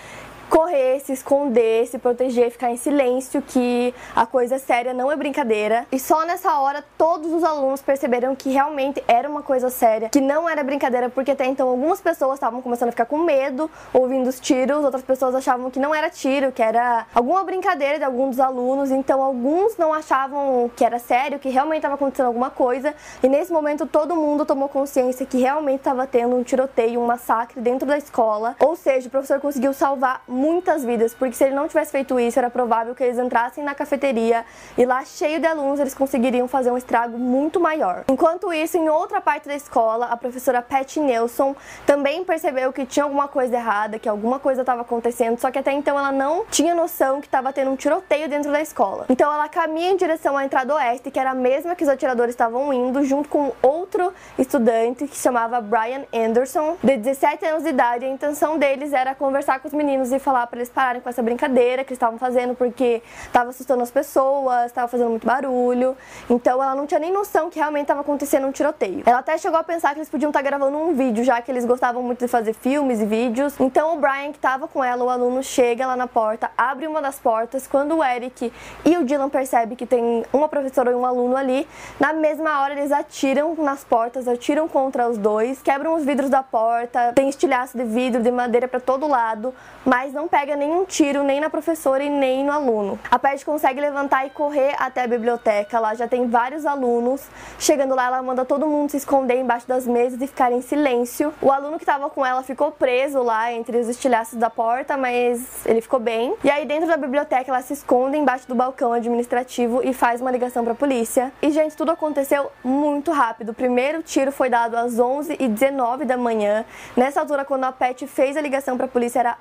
correr, 0.49 1.01
se 1.01 1.13
esconder, 1.13 1.87
se 1.87 1.99
proteger, 1.99 2.51
ficar 2.51 2.71
em 2.71 2.77
silêncio, 2.77 3.43
que 3.43 3.95
a 4.15 4.27
coisa 4.27 4.57
é 4.57 4.59
séria, 4.59 4.93
não 4.93 5.11
é 5.11 5.17
brincadeira. 5.17 5.87
E 5.91 5.99
só 5.99 6.25
nessa 6.25 6.59
hora 6.59 6.85
todos 6.97 7.33
os 7.33 7.45
alunos 7.45 7.83
perceberam 7.83 8.35
que 8.35 8.51
realmente 8.51 9.03
era 9.07 9.29
uma 9.29 9.43
coisa 9.43 9.71
séria, 9.71 10.09
que 10.09 10.21
não 10.21 10.49
era 10.49 10.63
brincadeira, 10.63 11.09
porque 11.09 11.31
até 11.31 11.47
então 11.47 11.69
algumas 11.69 12.01
pessoas 12.01 12.35
estavam 12.35 12.61
começando 12.63 12.89
a 12.89 12.93
ficar 12.93 13.07
com 13.07 13.19
medo, 13.19 13.71
ouvindo 13.93 14.29
os 14.29 14.39
tiros, 14.41 14.85
outras 14.85 15.03
pessoas 15.03 15.35
achavam 15.35 15.71
que 15.71 15.81
não 15.81 15.95
era 15.95 16.11
tiro, 16.11 16.53
que 16.53 16.63
era 16.63 17.07
alguma 17.15 17.45
brincadeira 17.45 17.99
de 17.99 18.05
algum 18.05 18.31
dos 18.31 18.41
alunos, 18.41 18.91
então 18.91 19.23
alguns 19.23 19.77
não 19.77 19.93
achavam 19.93 20.71
que 20.77 20.85
era 20.85 20.99
sério, 20.99 21.39
que 21.39 21.49
realmente 21.49 21.79
estava 21.79 21.95
acontecendo 21.95 22.27
alguma 22.27 22.51
coisa. 22.51 22.95
E 23.23 23.29
nesse 23.29 23.53
momento 23.53 23.87
todo 23.87 24.15
mundo 24.17 24.45
tomou 24.45 24.69
consciência 24.69 25.27
que 25.27 25.39
realmente 25.39 25.81
estava 25.81 26.07
tendo 26.07 26.37
um 26.37 26.43
tiroteio, 26.43 27.01
um 27.01 27.07
massacre 27.07 27.61
dentro 27.61 27.87
da 27.87 27.97
escola. 27.97 28.57
Ou 28.61 28.77
seja, 28.77 29.09
o 29.09 29.11
professor 29.11 29.41
conseguiu 29.41 29.73
salvar 29.73 30.23
muitas 30.43 30.85
vidas, 30.85 31.15
porque 31.15 31.37
se 31.37 31.45
ele 31.45 31.55
não 31.55 31.69
tivesse 31.69 31.93
feito 31.93 32.19
isso, 32.19 32.37
era 32.37 32.51
provável 32.51 32.97
que 32.97 33.05
eles 33.05 33.17
entrassem 33.17 33.63
na 33.63 33.77
cafeteria 33.77 34.45
e 34.77 34.85
lá 34.85 35.05
cheio 35.05 35.39
de 35.39 35.47
alunos 35.47 35.79
eles 35.79 35.95
conseguiriam 35.95 36.49
fazer 36.49 36.73
um 36.73 36.77
estrago 36.77 37.17
muito 37.17 37.61
maior. 37.61 38.05
Enquanto 38.09 38.53
isso, 38.53 38.77
em 38.77 38.89
outra 38.89 39.21
parte 39.21 39.47
da 39.47 39.55
escola, 39.55 40.07
a 40.07 40.17
professora 40.17 40.61
Pat 40.61 40.97
Nelson 40.97 41.55
também 41.87 42.25
percebeu 42.25 42.73
que 42.73 42.85
tinha 42.85 43.05
alguma 43.05 43.29
coisa 43.29 43.55
errada, 43.55 44.01
que 44.01 44.09
alguma 44.09 44.41
coisa 44.41 44.63
estava 44.63 44.81
acontecendo, 44.81 45.39
só 45.39 45.49
que 45.53 45.61
até 45.61 45.71
então 45.71 45.97
ela 45.97 46.11
não 46.11 46.45
tinha 46.51 46.75
noção 46.75 47.21
que 47.21 47.29
estava 47.29 47.53
tendo 47.53 47.71
um 47.71 47.77
tiroteio 47.77 48.29
dentro 48.29 48.51
da 48.51 48.61
escola. 48.61 49.07
Então 49.09 49.33
ela 49.33 49.49
caminha 49.49 49.93
em 49.93 49.97
direção 49.97 50.37
à 50.37 50.45
entrada 50.45 50.75
oeste, 50.75 51.09
que 51.11 51.21
era 51.21 51.31
a 51.31 51.35
mesma 51.35 51.77
que 51.77 51.85
os 51.85 51.89
atiradores 51.89 52.33
estavam 52.33 52.73
indo, 52.73 53.05
junto 53.05 53.29
com 53.29 53.53
outro 53.63 54.13
estudante 54.37 55.07
que 55.07 55.17
chamava 55.17 55.61
Brian 55.61 56.03
Anderson, 56.13 56.77
de 56.83 56.97
17 56.97 57.47
anos 57.47 57.63
de 57.63 57.69
idade. 57.69 58.05
A 58.05 58.09
intenção 58.09 58.59
deles 58.59 58.93
era 58.93 59.15
conversar 59.15 59.61
com 59.61 59.69
os 59.69 59.75
meninos 59.75 60.11
e 60.11 60.19
falar 60.23 60.47
para 60.47 60.59
eles 60.59 60.71
pararem 60.71 61.02
com 61.02 61.09
essa 61.09 61.23
brincadeira 61.23 61.85
que 61.85 61.93
estavam 61.93 62.19
fazendo 62.19 62.55
porque 62.55 63.02
estava 63.26 63.50
assustando 63.50 63.83
as 63.83 63.91
pessoas, 63.91 64.67
estava 64.67 64.88
fazendo 64.88 65.11
muito 65.11 65.26
barulho. 65.26 65.97
Então 66.31 66.62
ela 66.62 66.75
não 66.75 66.87
tinha 66.87 67.00
nem 67.00 67.12
noção 67.12 67.50
que 67.50 67.59
realmente 67.59 67.83
estava 67.83 68.00
acontecendo 68.00 68.47
um 68.47 68.52
tiroteio. 68.52 69.02
Ela 69.05 69.19
até 69.19 69.37
chegou 69.37 69.59
a 69.59 69.64
pensar 69.64 69.93
que 69.93 69.99
eles 69.99 70.09
podiam 70.09 70.31
estar 70.31 70.43
gravando 70.43 70.79
um 70.79 70.95
vídeo, 70.95 71.25
já 71.25 71.43
que 71.43 71.50
eles 71.50 71.64
gostavam 71.64 72.02
muito 72.02 72.21
de 72.21 72.29
fazer 72.29 72.55
filmes 72.55 73.00
e 73.00 73.05
vídeos. 73.05 73.59
Então 73.61 73.95
o 73.95 74.00
Brian, 74.00 74.31
que 74.31 74.38
estava 74.38 74.67
com 74.69 74.83
ela, 74.83 75.05
o 75.05 75.11
aluno, 75.11 75.43
chega 75.43 75.87
lá 75.87 75.97
na 75.97 76.07
porta, 76.07 76.50
abre 76.57 76.87
uma 76.87 77.02
das 77.02 77.19
portas. 77.19 77.67
Quando 77.67 77.99
o 77.99 78.05
Eric 78.05 78.52
e 78.85 78.97
o 78.97 79.05
Dylan 79.05 79.29
percebem 79.29 79.76
que 79.76 79.87
tem 79.87 80.25
uma 80.33 80.49
professora 80.49 80.91
e 80.91 80.95
um 80.95 81.05
aluno 81.05 81.37
ali, 81.37 81.67
na 81.99 82.12
mesma 82.12 82.62
hora 82.62 82.73
eles 82.73 82.93
atiram 82.93 83.55
nas 83.57 83.85
portas, 83.85 84.29
atiram 84.29 84.69
contra 84.69 85.09
os 85.09 85.19
dois, 85.19 85.61
quebram 85.61 85.95
os 85.95 86.05
vidros 86.05 86.31
da 86.31 86.43
porta, 86.43 87.12
tem 87.14 87.29
estilhaço 87.29 87.76
de 87.76 87.85
vidro, 87.85 88.23
de 88.23 88.31
madeira 88.31 88.69
para 88.69 88.81
todo 88.81 89.07
lado, 89.09 89.55
mas 89.85 90.12
não 90.12 90.28
pega 90.28 90.57
nenhum 90.57 90.85
tiro 90.85 91.23
nem 91.23 91.40
na 91.40 91.50
professora 91.50 92.02
e 92.02 92.09
nem 92.09 92.45
no 92.45 92.52
aluno. 92.52 92.99
A 93.11 93.19
Pat 93.19 93.42
consegue 93.45 93.81
levantar 93.81 94.26
e 94.26 94.31
correr 94.31 94.75
até 94.78 95.02
a 95.02 95.07
biblioteca. 95.07 95.78
Lá 95.78 95.95
já 95.95 96.07
tem 96.07 96.28
vários 96.28 96.66
alunos. 96.66 97.23
Chegando 97.59 97.95
lá, 97.95 98.07
ela 98.07 98.23
manda 98.23 98.45
todo 98.45 98.66
mundo 98.66 98.90
se 98.90 98.97
esconder 98.97 99.38
embaixo 99.38 99.66
das 99.66 99.87
mesas 99.87 100.21
e 100.21 100.26
ficar 100.26 100.52
em 100.52 100.61
silêncio. 100.61 101.33
O 101.40 101.50
aluno 101.50 101.76
que 101.76 101.85
estava 101.85 102.09
com 102.11 102.25
ela 102.25 102.42
ficou 102.42 102.71
preso 102.71 103.23
lá 103.23 103.52
entre 103.52 103.78
os 103.78 103.88
estilhaços 103.88 104.38
da 104.38 104.50
porta, 104.50 104.97
mas 104.97 105.66
ele 105.66 105.81
ficou 105.81 106.00
bem. 106.00 106.35
E 106.45 106.50
aí 106.50 106.64
dentro 106.66 106.88
da 106.88 106.97
biblioteca 106.97 107.50
ela 107.50 107.62
se 107.62 107.73
esconde 107.73 108.16
embaixo 108.16 108.47
do 108.49 108.54
balcão 108.54 108.92
administrativo 108.92 109.83
e 109.83 109.92
faz 109.92 110.21
uma 110.21 110.31
ligação 110.31 110.64
para 110.64 110.73
a 110.73 110.76
polícia. 110.76 111.33
E 111.40 111.50
gente, 111.50 111.76
tudo 111.76 111.92
aconteceu 111.92 112.50
muito 112.62 113.11
rápido. 113.11 113.50
O 113.50 113.54
primeiro 113.54 114.02
tiro 114.02 114.33
foi 114.33 114.49
dado 114.49 114.76
às 114.76 114.95
11h19 114.95 116.04
da 116.04 116.16
manhã. 116.16 116.64
Nessa 116.97 117.21
altura, 117.21 117.45
quando 117.45 117.64
a 117.64 117.73
Pat 117.73 118.02
fez 118.07 118.37
a 118.37 118.40
ligação 118.40 118.76
para 118.76 118.87
a 118.87 118.88
polícia, 118.88 119.21
era 119.21 119.38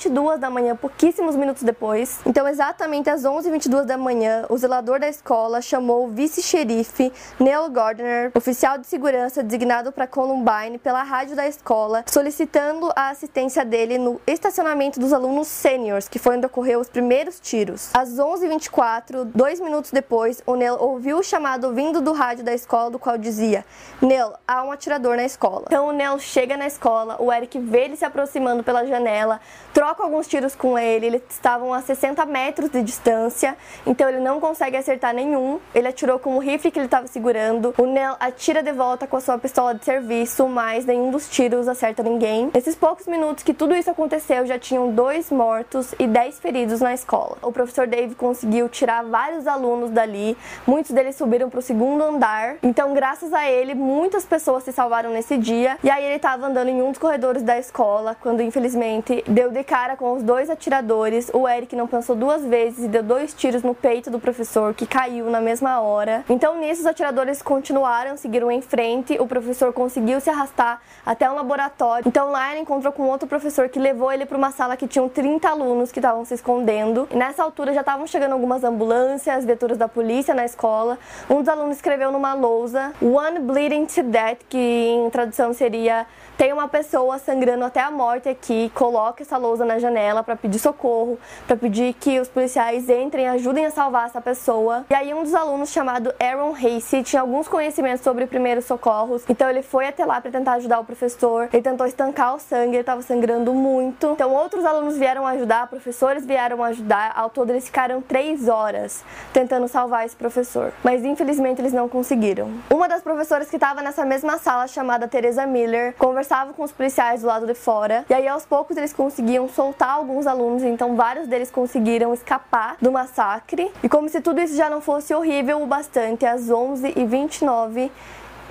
11h22 0.00 0.38
da 0.38 0.48
manhã, 0.48 0.74
pouquíssimos 0.74 1.36
minutos 1.36 1.62
depois. 1.62 2.20
Então, 2.24 2.48
exatamente 2.48 3.10
às 3.10 3.22
11h22 3.22 3.84
da 3.84 3.98
manhã, 3.98 4.46
o 4.48 4.56
zelador 4.56 4.98
da 4.98 5.08
escola 5.08 5.60
chamou 5.60 6.06
o 6.06 6.08
vice-xerife 6.08 7.12
Neil 7.38 7.68
Gardner, 7.70 8.32
oficial 8.34 8.78
de 8.78 8.86
segurança 8.86 9.42
designado 9.42 9.92
para 9.92 10.06
Columbine, 10.06 10.78
pela 10.78 11.02
rádio 11.02 11.36
da 11.36 11.46
escola, 11.46 12.04
solicitando 12.06 12.90
a 12.96 13.10
assistência 13.10 13.64
dele 13.64 13.98
no 13.98 14.20
estacionamento 14.26 14.98
dos 14.98 15.12
alunos 15.12 15.48
sêniores, 15.48 16.08
que 16.08 16.18
foi 16.18 16.36
onde 16.36 16.46
ocorreu 16.46 16.80
os 16.80 16.88
primeiros 16.88 17.38
tiros. 17.38 17.90
Às 17.94 18.10
11h24, 18.10 19.24
dois 19.34 19.60
minutos 19.60 19.90
depois, 19.90 20.42
o 20.46 20.54
Neil 20.54 20.76
ouviu 20.78 21.18
o 21.18 21.22
chamado 21.22 21.72
vindo 21.74 22.00
do 22.00 22.12
rádio 22.12 22.44
da 22.44 22.54
escola, 22.54 22.90
do 22.90 22.98
qual 22.98 23.18
dizia: 23.18 23.64
Neil, 24.00 24.32
há 24.48 24.62
um 24.62 24.72
atirador 24.72 25.16
na 25.16 25.24
escola. 25.24 25.64
Então 25.66 25.88
o 25.88 25.92
Neil 25.92 26.18
chega 26.18 26.56
na 26.56 26.66
escola, 26.66 27.16
o 27.18 27.32
Eric 27.32 27.58
vê 27.58 27.84
ele 27.84 27.96
se 27.96 28.04
aproximando 28.04 28.62
pela 28.62 28.86
janela, 28.86 29.40
troca 29.74 29.89
alguns 29.98 30.26
tiros 30.26 30.54
com 30.54 30.78
ele, 30.78 31.06
eles 31.06 31.22
estavam 31.30 31.72
a 31.72 31.80
60 31.80 32.24
metros 32.26 32.70
de 32.70 32.82
distância, 32.82 33.56
então 33.86 34.08
ele 34.08 34.20
não 34.20 34.40
consegue 34.40 34.76
acertar 34.76 35.14
nenhum. 35.14 35.58
Ele 35.74 35.88
atirou 35.88 36.18
com 36.18 36.36
o 36.36 36.38
rifle 36.38 36.70
que 36.70 36.78
ele 36.78 36.86
estava 36.86 37.06
segurando. 37.06 37.74
O 37.78 37.86
Neil 37.86 38.14
atira 38.20 38.62
de 38.62 38.72
volta 38.72 39.06
com 39.06 39.16
a 39.16 39.20
sua 39.20 39.38
pistola 39.38 39.74
de 39.74 39.84
serviço, 39.84 40.46
mas 40.48 40.84
nenhum 40.84 41.10
dos 41.10 41.28
tiros 41.28 41.68
acerta 41.68 42.02
ninguém. 42.02 42.50
Nesses 42.52 42.74
poucos 42.74 43.06
minutos 43.06 43.42
que 43.42 43.54
tudo 43.54 43.74
isso 43.74 43.90
aconteceu, 43.90 44.46
já 44.46 44.58
tinham 44.58 44.92
dois 44.92 45.30
mortos 45.30 45.94
e 45.98 46.06
dez 46.06 46.38
feridos 46.38 46.80
na 46.80 46.94
escola. 46.94 47.38
O 47.42 47.52
professor 47.52 47.86
Dave 47.86 48.14
conseguiu 48.14 48.68
tirar 48.68 49.02
vários 49.04 49.46
alunos 49.46 49.90
dali, 49.90 50.36
muitos 50.66 50.92
deles 50.92 51.16
subiram 51.16 51.48
para 51.48 51.58
o 51.58 51.62
segundo 51.62 52.02
andar. 52.02 52.56
Então, 52.62 52.92
graças 52.94 53.32
a 53.32 53.48
ele, 53.50 53.74
muitas 53.74 54.24
pessoas 54.24 54.64
se 54.64 54.72
salvaram 54.72 55.10
nesse 55.10 55.36
dia. 55.36 55.78
E 55.82 55.90
aí 55.90 56.04
ele 56.04 56.16
estava 56.16 56.46
andando 56.46 56.68
em 56.68 56.82
um 56.82 56.90
dos 56.90 56.98
corredores 56.98 57.42
da 57.42 57.58
escola, 57.58 58.16
quando 58.20 58.42
infelizmente 58.42 59.24
deu 59.26 59.50
de 59.50 59.64
cara 59.64 59.79
com 59.96 60.12
os 60.12 60.22
dois 60.22 60.50
atiradores. 60.50 61.30
O 61.32 61.48
Eric 61.48 61.74
não 61.74 61.86
pensou 61.86 62.14
duas 62.14 62.44
vezes 62.44 62.84
e 62.84 62.88
deu 62.88 63.02
dois 63.02 63.32
tiros 63.32 63.62
no 63.62 63.74
peito 63.74 64.10
do 64.10 64.20
professor, 64.20 64.74
que 64.74 64.86
caiu 64.86 65.30
na 65.30 65.40
mesma 65.40 65.80
hora. 65.80 66.22
Então, 66.28 66.58
nisso, 66.58 66.82
os 66.82 66.86
atiradores 66.86 67.40
continuaram, 67.40 68.16
seguiram 68.16 68.50
em 68.50 68.60
frente. 68.60 69.16
O 69.18 69.26
professor 69.26 69.72
conseguiu 69.72 70.20
se 70.20 70.28
arrastar 70.28 70.80
até 71.04 71.30
um 71.30 71.34
laboratório. 71.34 72.06
Então, 72.06 72.30
lá 72.30 72.52
ele 72.52 72.60
encontrou 72.60 72.92
com 72.92 73.04
outro 73.04 73.26
professor 73.26 73.68
que 73.70 73.78
levou 73.78 74.12
ele 74.12 74.26
para 74.26 74.36
uma 74.36 74.50
sala 74.50 74.76
que 74.76 74.86
tinham 74.86 75.08
30 75.08 75.48
alunos 75.48 75.90
que 75.90 75.98
estavam 75.98 76.24
se 76.24 76.34
escondendo. 76.34 77.08
E 77.10 77.16
nessa 77.16 77.42
altura 77.42 77.72
já 77.72 77.80
estavam 77.80 78.06
chegando 78.06 78.32
algumas 78.32 78.62
ambulâncias, 78.62 79.44
viaturas 79.46 79.78
da 79.78 79.88
polícia 79.88 80.34
na 80.34 80.44
escola. 80.44 80.98
Um 81.28 81.36
dos 81.36 81.48
alunos 81.48 81.76
escreveu 81.76 82.12
numa 82.12 82.34
lousa 82.34 82.92
One 83.00 83.38
Bleeding 83.40 83.86
to 83.86 84.02
Death, 84.02 84.40
que 84.48 84.58
em 84.58 85.08
tradução 85.08 85.54
seria 85.54 86.06
tem 86.40 86.54
uma 86.54 86.68
pessoa 86.68 87.18
sangrando 87.18 87.66
até 87.66 87.82
a 87.82 87.90
morte 87.90 88.26
aqui, 88.26 88.72
coloca 88.74 89.22
essa 89.22 89.36
lousa 89.36 89.62
na 89.72 89.78
janela 89.78 90.22
para 90.22 90.36
pedir 90.36 90.58
socorro, 90.58 91.18
para 91.46 91.56
pedir 91.56 91.92
que 91.94 92.18
os 92.18 92.28
policiais 92.28 92.88
entrem 92.88 93.24
e 93.24 93.28
ajudem 93.28 93.66
a 93.66 93.70
salvar 93.70 94.06
essa 94.06 94.20
pessoa. 94.20 94.84
E 94.88 94.94
aí 94.94 95.12
um 95.12 95.22
dos 95.22 95.34
alunos 95.34 95.70
chamado 95.70 96.14
Aaron 96.18 96.54
Hasey 96.54 97.02
tinha 97.02 97.20
alguns 97.20 97.48
conhecimentos 97.48 98.02
sobre 98.02 98.26
primeiros 98.26 98.64
socorros, 98.64 99.24
então 99.28 99.50
ele 99.50 99.62
foi 99.62 99.88
até 99.88 100.04
lá 100.04 100.20
para 100.20 100.30
tentar 100.30 100.52
ajudar 100.54 100.80
o 100.80 100.84
professor. 100.84 101.48
Ele 101.52 101.62
tentou 101.62 101.86
estancar 101.86 102.36
o 102.36 102.38
sangue, 102.38 102.76
ele 102.76 102.80
estava 102.80 103.02
sangrando 103.02 103.52
muito. 103.52 104.12
Então 104.12 104.32
outros 104.32 104.64
alunos 104.64 104.96
vieram 104.96 105.26
ajudar, 105.26 105.66
professores 105.66 106.24
vieram 106.24 106.62
ajudar. 106.64 107.12
Ao 107.14 107.28
todo 107.28 107.50
eles 107.50 107.66
ficaram 107.66 108.00
três 108.00 108.48
horas 108.48 109.04
tentando 109.32 109.68
salvar 109.68 110.06
esse 110.06 110.16
professor, 110.16 110.72
mas 110.82 111.04
infelizmente 111.04 111.60
eles 111.60 111.72
não 111.72 111.88
conseguiram. 111.88 112.50
Uma 112.70 112.88
das 112.88 113.02
professoras 113.02 113.50
que 113.50 113.56
estava 113.56 113.82
nessa 113.82 114.04
mesma 114.04 114.38
sala 114.38 114.66
chamada 114.66 115.08
Teresa 115.08 115.44
Miller 115.46 115.94
conversou 115.98 116.30
conversavam 116.30 116.52
com 116.52 116.62
os 116.62 116.70
policiais 116.70 117.22
do 117.22 117.26
lado 117.26 117.46
de 117.46 117.54
fora. 117.54 118.04
E 118.08 118.14
aí, 118.14 118.28
aos 118.28 118.44
poucos, 118.44 118.76
eles 118.76 118.92
conseguiam 118.92 119.48
soltar 119.60 119.90
alguns 119.90 120.26
alunos. 120.26 120.62
Então, 120.62 120.96
vários 120.96 121.28
deles 121.28 121.50
conseguiram 121.50 122.14
escapar 122.14 122.78
do 122.80 122.90
massacre. 122.90 123.70
E 123.82 123.90
como 123.90 124.08
se 124.08 124.22
tudo 124.22 124.40
isso 124.40 124.56
já 124.56 124.70
não 124.70 124.80
fosse 124.80 125.12
horrível 125.12 125.62
o 125.62 125.66
bastante, 125.66 126.24
às 126.24 126.48
11h29 126.48 127.90